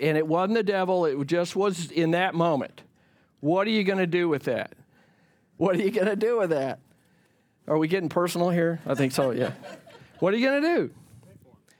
[0.00, 2.80] and it wasn't the devil, it just was in that moment.
[3.40, 4.72] What are you going to do with that?
[5.58, 6.80] What are you going to do with that?
[7.68, 8.80] Are we getting personal here?
[8.86, 9.52] I think so, yeah.
[10.22, 10.90] What are you going to do?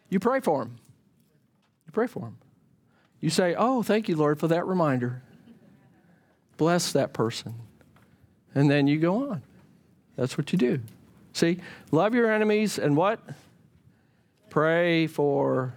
[0.08, 0.76] You pray for him.
[1.86, 2.38] You pray for him.
[3.20, 5.22] You say, Oh, thank you, Lord, for that reminder.
[6.56, 7.54] Bless that person.
[8.52, 9.42] And then you go on.
[10.16, 10.80] That's what you do.
[11.32, 11.60] See,
[11.92, 13.20] love your enemies and what?
[14.50, 15.74] Pray for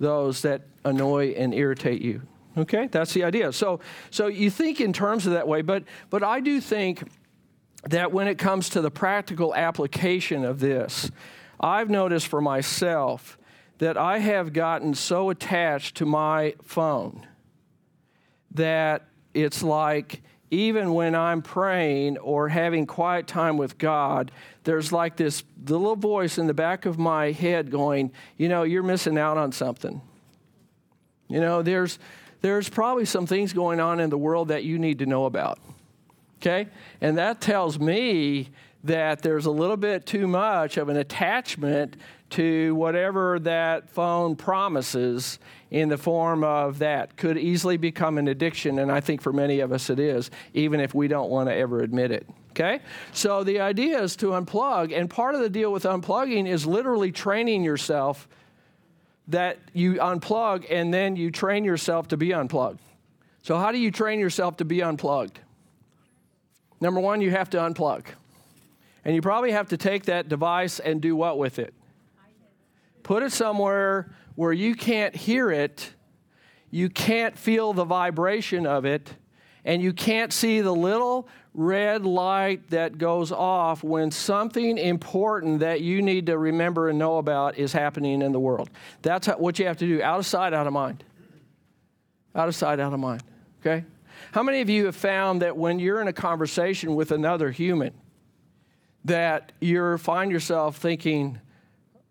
[0.00, 2.22] those that annoy and irritate you.
[2.56, 3.52] Okay, that's the idea.
[3.52, 3.78] So,
[4.10, 7.08] so you think in terms of that way, but but I do think
[7.84, 11.12] that when it comes to the practical application of this,
[11.60, 13.38] I've noticed for myself
[13.78, 17.26] that I have gotten so attached to my phone
[18.52, 24.32] that it's like even when I'm praying or having quiet time with God,
[24.64, 28.82] there's like this little voice in the back of my head going, you know, you're
[28.82, 30.00] missing out on something.
[31.28, 31.98] You know, there's
[32.40, 35.58] there's probably some things going on in the world that you need to know about.
[36.40, 36.68] Okay?
[37.00, 38.50] And that tells me
[38.84, 41.96] that there's a little bit too much of an attachment
[42.30, 45.38] to whatever that phone promises
[45.70, 47.16] in the form of that.
[47.16, 50.80] Could easily become an addiction and i think for many of us it is even
[50.80, 52.26] if we don't want to ever admit it
[52.58, 52.80] okay?
[53.12, 57.12] So the idea is to unplug and part of the deal with unplugging is literally
[57.12, 58.28] training yourself
[59.28, 62.80] that you unplug and then you train yourself to be unplugged.
[63.42, 65.38] So how do you train yourself to be unplugged?
[66.80, 68.06] Number one you have to unplug
[69.08, 71.72] and you probably have to take that device and do what with it?
[73.02, 75.94] Put it somewhere where you can't hear it,
[76.70, 79.14] you can't feel the vibration of it,
[79.64, 85.80] and you can't see the little red light that goes off when something important that
[85.80, 88.68] you need to remember and know about is happening in the world.
[89.00, 91.02] That's what you have to do out of sight, out of mind.
[92.34, 93.22] Out of sight, out of mind.
[93.62, 93.86] Okay?
[94.32, 97.94] How many of you have found that when you're in a conversation with another human,
[99.08, 101.40] that you find yourself thinking,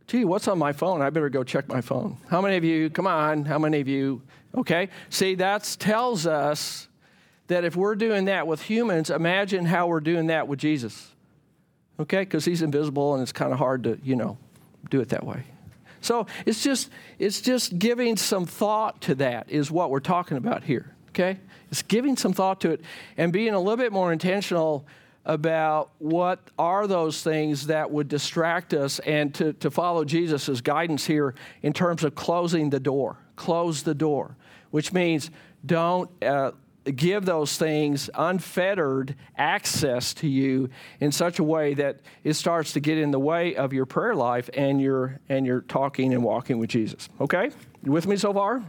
[0.08, 1.02] gee, what's on my phone?
[1.02, 2.18] I better go check my phone.
[2.30, 4.22] How many of you, come on, how many of you,
[4.56, 4.90] okay?
[5.10, 6.88] See, that tells us
[7.48, 11.14] that if we're doing that with humans, imagine how we're doing that with Jesus.
[12.00, 12.20] Okay?
[12.20, 14.38] Because he's invisible and it's kind of hard to, you know,
[14.90, 15.44] do it that way.
[16.02, 20.64] So it's just it's just giving some thought to that is what we're talking about
[20.64, 20.94] here.
[21.10, 21.40] Okay?
[21.72, 22.82] It's giving some thought to it
[23.18, 24.86] and being a little bit more intentional
[25.28, 31.06] about what are those things that would distract us and to, to follow Jesus' guidance
[31.06, 33.18] here in terms of closing the door.
[33.36, 34.38] Close the door,
[34.72, 35.30] which means
[35.66, 36.52] don't uh,
[36.96, 40.70] give those things unfettered access to you
[41.02, 44.16] in such a way that it starts to get in the way of your prayer
[44.16, 47.10] life and your and your talking and walking with Jesus.
[47.20, 47.52] Okay?
[47.84, 48.64] You with me so far?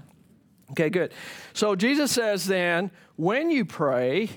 [0.73, 1.15] Okay, good.
[1.55, 4.29] So Jesus says then, when you pray,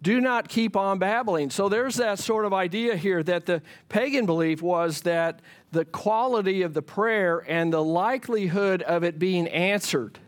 [0.00, 1.50] do not keep on babbling.
[1.50, 5.40] So there's that sort of idea here that the pagan belief was that
[5.72, 10.18] the quality of the prayer and the likelihood of it being answered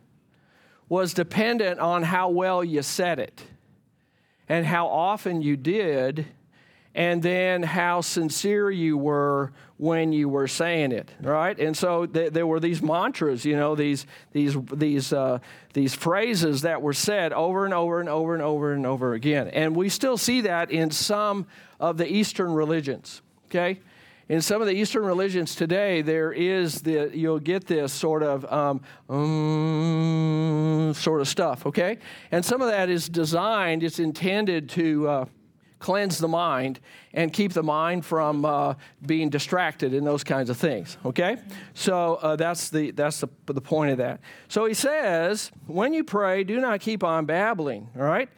[0.89, 3.43] was dependent on how well you said it
[4.49, 6.27] and how often you did,
[6.93, 11.59] and then how sincere you were when you were saying it, right?
[11.59, 15.39] And so th- there were these mantras, you know, these these these uh,
[15.72, 19.49] these phrases that were said over and over and over and over and over again,
[19.49, 21.47] and we still see that in some
[21.81, 23.22] of the Eastern religions.
[23.47, 23.81] Okay,
[24.28, 28.45] in some of the Eastern religions today, there is the you'll get this sort of
[28.53, 31.97] um, um, sort of stuff, okay?
[32.31, 35.24] And some of that is designed; it's intended to uh,
[35.81, 36.78] cleanse the mind
[37.12, 38.74] and keep the mind from uh,
[39.05, 40.97] being distracted and those kinds of things.
[41.05, 41.39] Okay,
[41.74, 44.20] so uh, that's the that's the the point of that.
[44.47, 47.89] So he says, when you pray, do not keep on babbling.
[47.97, 48.28] All right.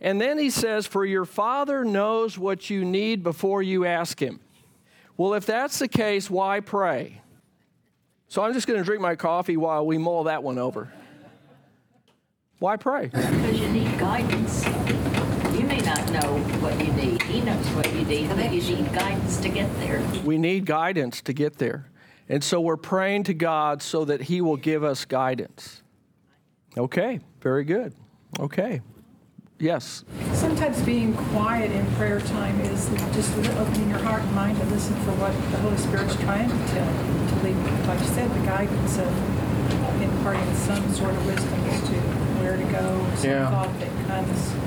[0.00, 4.40] And then he says, For your Father knows what you need before you ask Him.
[5.16, 7.22] Well, if that's the case, why pray?
[8.28, 10.92] So I'm just going to drink my coffee while we mull that one over.
[12.58, 13.06] Why pray?
[13.06, 14.85] Because you need guidance.
[16.16, 17.22] You may not know what you need.
[17.22, 20.02] He knows what you need, but you need guidance to get there.
[20.24, 21.90] We need guidance to get there.
[22.28, 25.82] And so we're praying to God so that He will give us guidance.
[26.76, 27.94] Okay, very good.
[28.40, 28.80] Okay.
[29.58, 30.04] Yes.
[30.34, 34.94] Sometimes being quiet in prayer time is just opening your heart and mind to listen
[34.96, 38.46] for what the Holy Spirit's trying to tell you, to lead, like you said, the
[38.46, 41.94] guidance of imparting some sort of wisdom as to
[42.42, 43.50] where to go, some yeah.
[43.50, 44.65] thought that comes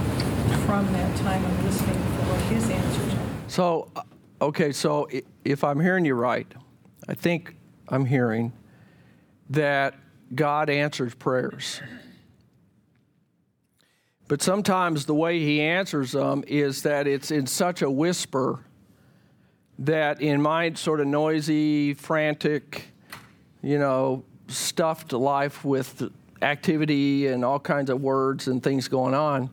[0.65, 3.49] from that time of listening for His answers are.
[3.49, 4.01] So, uh,
[4.41, 5.07] okay, so
[5.43, 6.47] if I'm hearing you right,
[7.07, 7.55] I think
[7.87, 8.53] I'm hearing
[9.49, 9.95] that
[10.33, 11.81] God answers prayers.
[14.27, 18.63] But sometimes the way he answers them is that it's in such a whisper
[19.79, 22.89] that in my sort of noisy, frantic,
[23.63, 26.11] you know, stuffed life with
[26.43, 29.49] activity and all kinds of words and things going on,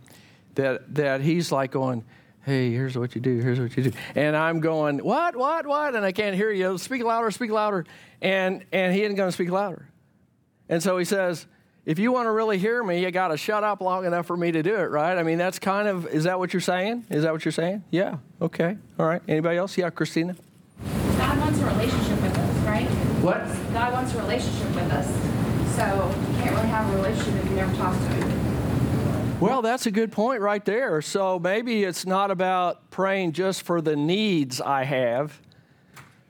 [0.56, 2.04] that, that he's like going,
[2.44, 3.92] hey, here's what you do, here's what you do.
[4.14, 5.94] And I'm going, what, what, what?
[5.94, 6.78] And I can't hear you.
[6.78, 7.84] Speak louder, speak louder.
[8.20, 9.88] And, and he isn't going to speak louder.
[10.68, 11.46] And so he says,
[11.84, 14.36] if you want to really hear me, you got to shut up long enough for
[14.36, 15.16] me to do it, right?
[15.16, 17.06] I mean, that's kind of, is that what you're saying?
[17.10, 17.84] Is that what you're saying?
[17.90, 18.18] Yeah.
[18.42, 18.76] Okay.
[18.98, 19.22] All right.
[19.28, 19.78] Anybody else?
[19.78, 20.36] Yeah, Christina?
[21.16, 22.86] God wants a relationship with us, right?
[23.22, 23.38] What?
[23.72, 25.06] God wants a relationship with us.
[25.76, 25.84] So
[26.32, 28.25] you can't really have a relationship if you never talk to Him.
[29.38, 31.02] Well, that's a good point right there.
[31.02, 35.38] So maybe it's not about praying just for the needs I have,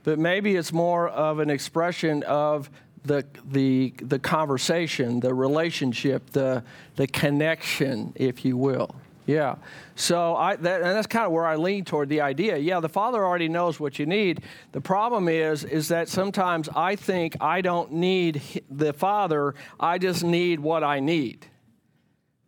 [0.02, 2.68] but maybe it's more of an expression of
[3.04, 6.64] the, the, the conversation, the relationship, the,
[6.96, 8.96] the connection, if you will.
[9.24, 9.54] Yeah.
[9.94, 12.56] So I, that, and that's kind of where I lean toward the idea.
[12.56, 14.42] Yeah, the Father already knows what you need.
[14.72, 19.54] The problem is, is that sometimes I think I don't need the Father.
[19.78, 21.46] I just need what I need.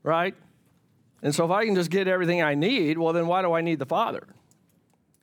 [0.03, 0.35] Right?
[1.23, 3.61] And so if I can just get everything I need, well, then why do I
[3.61, 4.27] need the Father?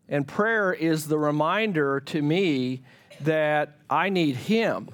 [0.10, 2.84] And prayer is the reminder to me
[3.22, 4.90] that I need Him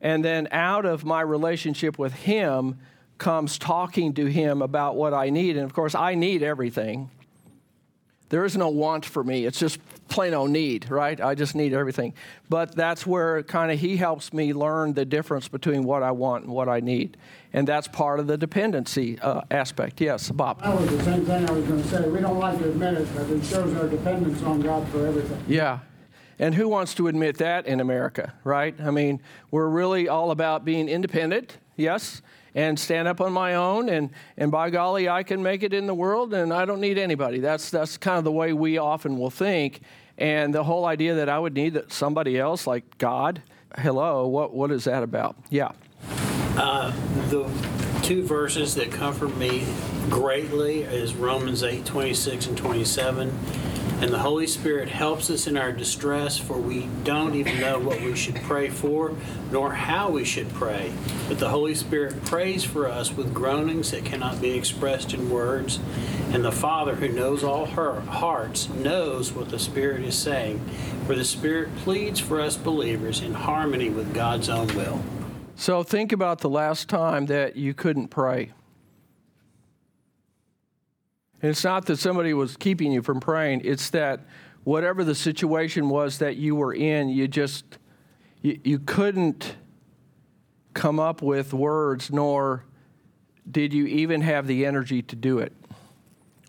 [0.00, 2.78] and then out of my relationship with Him
[3.18, 5.56] comes talking to Him about what I need.
[5.56, 7.10] And of course, I need everything.
[8.28, 9.46] There is no want for me.
[9.46, 11.20] It's just plain old need, right?
[11.20, 12.12] I just need everything.
[12.48, 16.44] But that's where kind of he helps me learn the difference between what I want
[16.44, 17.16] and what I need.
[17.52, 20.00] And that's part of the dependency uh, aspect.
[20.00, 20.62] Yes, Bob.
[20.62, 22.08] That was the same thing I was going to say.
[22.08, 25.42] We don't like to admit it, but it shows our dependence on God for everything.
[25.46, 25.80] Yeah.
[26.38, 28.74] And who wants to admit that in America, right?
[28.80, 32.20] I mean, we're really all about being independent, yes,
[32.56, 35.86] and stand up on my own and, and by golly i can make it in
[35.86, 37.38] the world and i don't need anybody.
[37.38, 39.80] That's, that's kind of the way we often will think.
[40.18, 43.42] And the whole idea that i would need somebody else like god
[43.78, 45.36] hello what, what is that about?
[45.50, 45.72] Yeah.
[46.56, 46.90] Uh,
[47.28, 47.44] the
[48.02, 49.66] two verses that comfort me
[50.08, 53.38] greatly is romans 8 26 and 27
[54.00, 58.00] and the Holy Spirit helps us in our distress, for we don't even know what
[58.02, 59.14] we should pray for,
[59.50, 60.92] nor how we should pray.
[61.28, 65.80] But the Holy Spirit prays for us with groanings that cannot be expressed in words.
[66.30, 70.60] And the Father, who knows all her hearts, knows what the Spirit is saying,
[71.06, 75.00] for the Spirit pleads for us believers in harmony with God's own will.
[75.54, 78.52] So think about the last time that you couldn't pray.
[81.42, 84.20] And it's not that somebody was keeping you from praying, it's that
[84.64, 87.78] whatever the situation was that you were in, you just
[88.42, 89.56] you, you couldn't
[90.74, 92.64] come up with words nor
[93.50, 95.52] did you even have the energy to do it.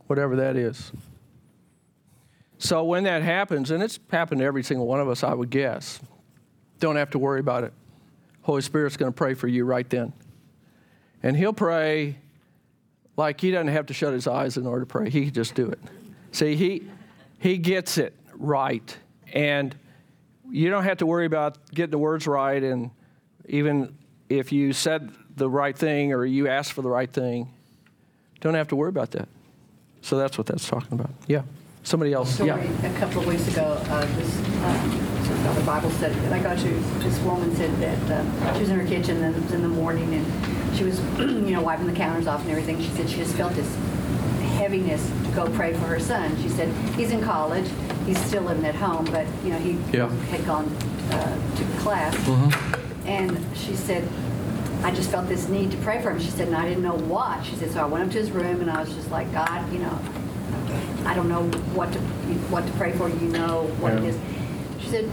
[0.08, 0.92] Whatever that is.
[2.58, 5.50] So when that happens, and it's happened to every single one of us, I would
[5.50, 6.00] guess,
[6.80, 7.74] don't have to worry about it.
[8.42, 10.14] Holy Spirit's going to pray for you right then.
[11.22, 12.18] And He'll pray
[13.18, 15.10] like he doesn't have to shut his eyes in order to pray.
[15.10, 15.80] He can just do it.
[16.32, 16.84] See, he
[17.40, 18.96] he gets it right.
[19.34, 19.76] And
[20.50, 22.92] you don't have to worry about getting the words right and
[23.50, 23.98] even
[24.30, 27.52] if you said the right thing or you asked for the right thing,
[28.42, 29.28] don't have to worry about that.
[30.02, 31.12] So that's what that's talking about.
[31.28, 31.44] Yeah.
[31.84, 32.34] Somebody else.
[32.34, 32.96] Story yeah.
[32.96, 36.70] A couple of weeks ago, uh, this uh, the Bible study that I got to,
[37.00, 39.70] this woman said that uh, she was in her kitchen and it was in the
[39.70, 42.80] morning and she was, you know, wiping the counters off and everything.
[42.80, 43.76] She said she just felt this
[44.58, 46.36] heaviness to go pray for her son.
[46.42, 47.68] She said he's in college,
[48.06, 50.10] he's still living at home, but you know he yeah.
[50.28, 50.66] had gone
[51.12, 53.08] uh, to class, mm-hmm.
[53.08, 54.08] and she said.
[54.84, 56.20] I just felt this need to pray for him.
[56.20, 57.44] She said, and I didn't know what.
[57.44, 59.74] She said, so I went up to his room and I was just like, God,
[59.74, 60.00] you know,
[61.04, 62.00] I don't know what to
[62.52, 63.10] what to pray for.
[63.10, 64.00] You know what yeah.
[64.02, 64.20] it is.
[64.80, 65.10] She said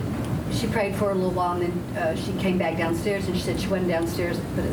[0.53, 3.43] she prayed for a little while and then uh, she came back downstairs and she
[3.43, 4.67] said she went downstairs, but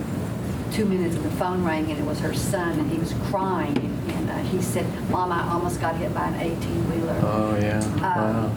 [0.72, 3.76] two minutes and the phone rang and it was her son and he was crying
[3.78, 7.20] and, and uh, he said, Mom, I almost got hit by an 18-wheeler.
[7.24, 7.80] Oh, yeah.
[7.80, 8.54] Um, wow.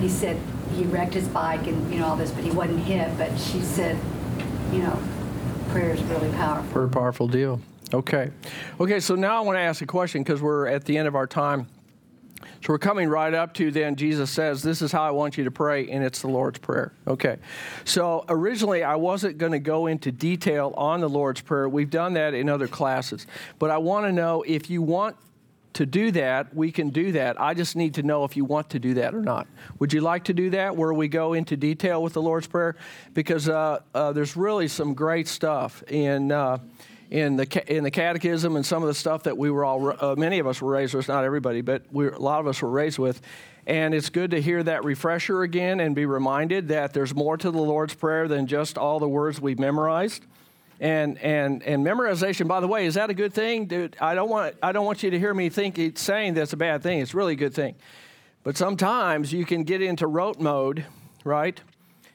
[0.00, 0.40] He said
[0.74, 3.16] he wrecked his bike and, you know, all this, but he wasn't hit.
[3.16, 3.98] But she said,
[4.72, 4.98] you know,
[5.68, 6.72] prayer is really powerful.
[6.72, 7.60] Very powerful deal.
[7.94, 8.30] Okay.
[8.80, 11.14] Okay, so now I want to ask a question because we're at the end of
[11.14, 11.68] our time.
[12.62, 15.42] So we're coming right up to then Jesus says, This is how I want you
[15.44, 16.92] to pray, and it's the Lord's Prayer.
[17.08, 17.38] Okay.
[17.84, 21.68] So originally I wasn't going to go into detail on the Lord's Prayer.
[21.68, 23.26] We've done that in other classes.
[23.58, 25.16] But I want to know if you want
[25.72, 27.40] to do that, we can do that.
[27.40, 29.48] I just need to know if you want to do that or not.
[29.80, 32.76] Would you like to do that where we go into detail with the Lord's Prayer?
[33.12, 36.30] Because uh, uh, there's really some great stuff in.
[36.30, 36.58] Uh,
[37.12, 40.14] in the in the catechism and some of the stuff that we were all uh,
[40.16, 42.70] many of us were raised with not everybody but we, a lot of us were
[42.70, 43.20] raised with.
[43.66, 47.50] And it's good to hear that refresher again and be reminded that there's more to
[47.50, 50.24] the lord's prayer than just all the words we've memorized.
[50.80, 53.66] And and and memorization by the way is that a good thing?
[53.66, 56.54] Dude i don't want i don't want you to hear me think it's saying that's
[56.54, 57.00] a bad thing.
[57.00, 57.74] It's really a good thing.
[58.42, 60.86] But sometimes you can get into rote mode
[61.24, 61.60] right?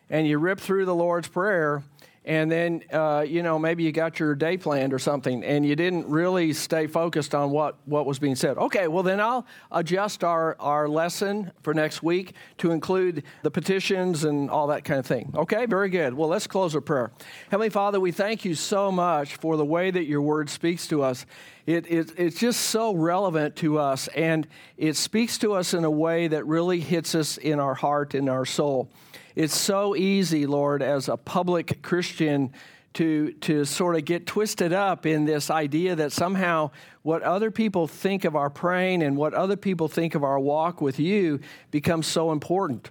[0.09, 1.83] And you rip through the lord's prayer
[2.27, 5.75] and then uh, you know maybe you got your day planned or something and you
[5.75, 8.57] didn't really stay focused on what, what was being said.
[8.57, 14.25] Okay well then i'll adjust our, our lesson for next week to include the petitions
[14.25, 15.33] and all that kind of thing.
[15.35, 16.13] Okay very good.
[16.13, 17.11] Well let's close with prayer.
[17.49, 21.01] Heavenly father we thank you so much for the way that your word speaks to
[21.01, 21.25] us.
[21.65, 25.91] It, it, it's just so relevant to us and it speaks to us in a
[25.91, 28.91] way that really hits us in our heart and our soul
[29.37, 32.51] it's so easy, Lord, as a public Christian
[32.93, 36.71] to, to sort of get twisted up in this idea that somehow
[37.03, 40.81] what other people think of our praying and what other people think of our walk
[40.81, 42.89] with you becomes so important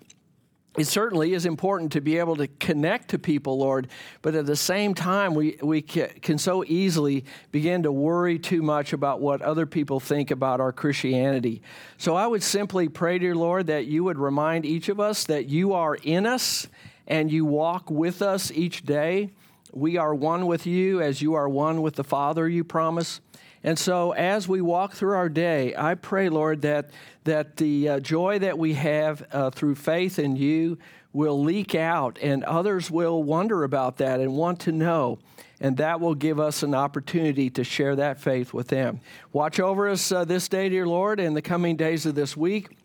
[0.76, 3.88] it certainly is important to be able to connect to people, Lord,
[4.22, 8.92] but at the same time, we, we can so easily begin to worry too much
[8.92, 11.62] about what other people think about our Christianity.
[11.96, 15.48] So I would simply pray, dear Lord, that you would remind each of us that
[15.48, 16.68] you are in us
[17.06, 19.30] and you walk with us each day.
[19.72, 23.20] We are one with you as you are one with the Father, you promise.
[23.66, 26.90] And so as we walk through our day, I pray, Lord, that,
[27.24, 30.78] that the uh, joy that we have uh, through faith in you
[31.12, 35.18] will leak out and others will wonder about that and want to know.
[35.60, 39.00] And that will give us an opportunity to share that faith with them.
[39.32, 42.76] Watch over us uh, this day, dear Lord, and the coming days of this week.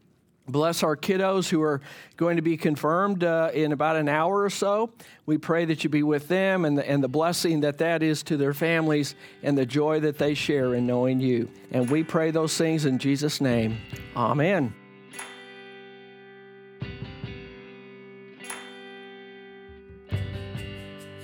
[0.47, 1.81] Bless our kiddos who are
[2.17, 4.91] going to be confirmed uh, in about an hour or so.
[5.25, 8.23] We pray that you be with them and the, and the blessing that that is
[8.23, 11.49] to their families and the joy that they share in knowing you.
[11.71, 13.77] And we pray those things in Jesus' name.
[14.15, 14.73] Amen.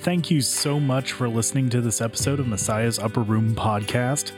[0.08, 4.32] Thank you so much for listening to this episode of Messiah's Upper Room podcast.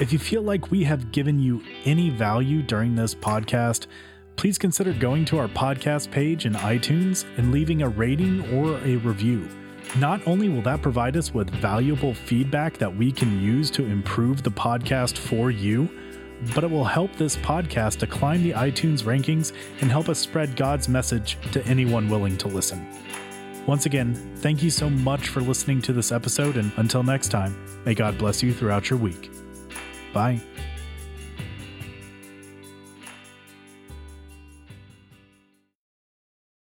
[0.00, 3.86] If you feel like we have given you any value during this podcast,
[4.34, 8.96] please consider going to our podcast page in iTunes and leaving a rating or a
[8.96, 9.48] review.
[9.98, 14.42] Not only will that provide us with valuable feedback that we can use to improve
[14.42, 15.88] the podcast for you,
[16.54, 20.56] but it will help this podcast to climb the iTunes rankings and help us spread
[20.56, 22.86] God's message to anyone willing to listen.
[23.66, 27.54] Once again, thank you so much for listening to this episode, and until next time,
[27.84, 29.30] may God bless you throughout your week.
[30.12, 30.40] Bye.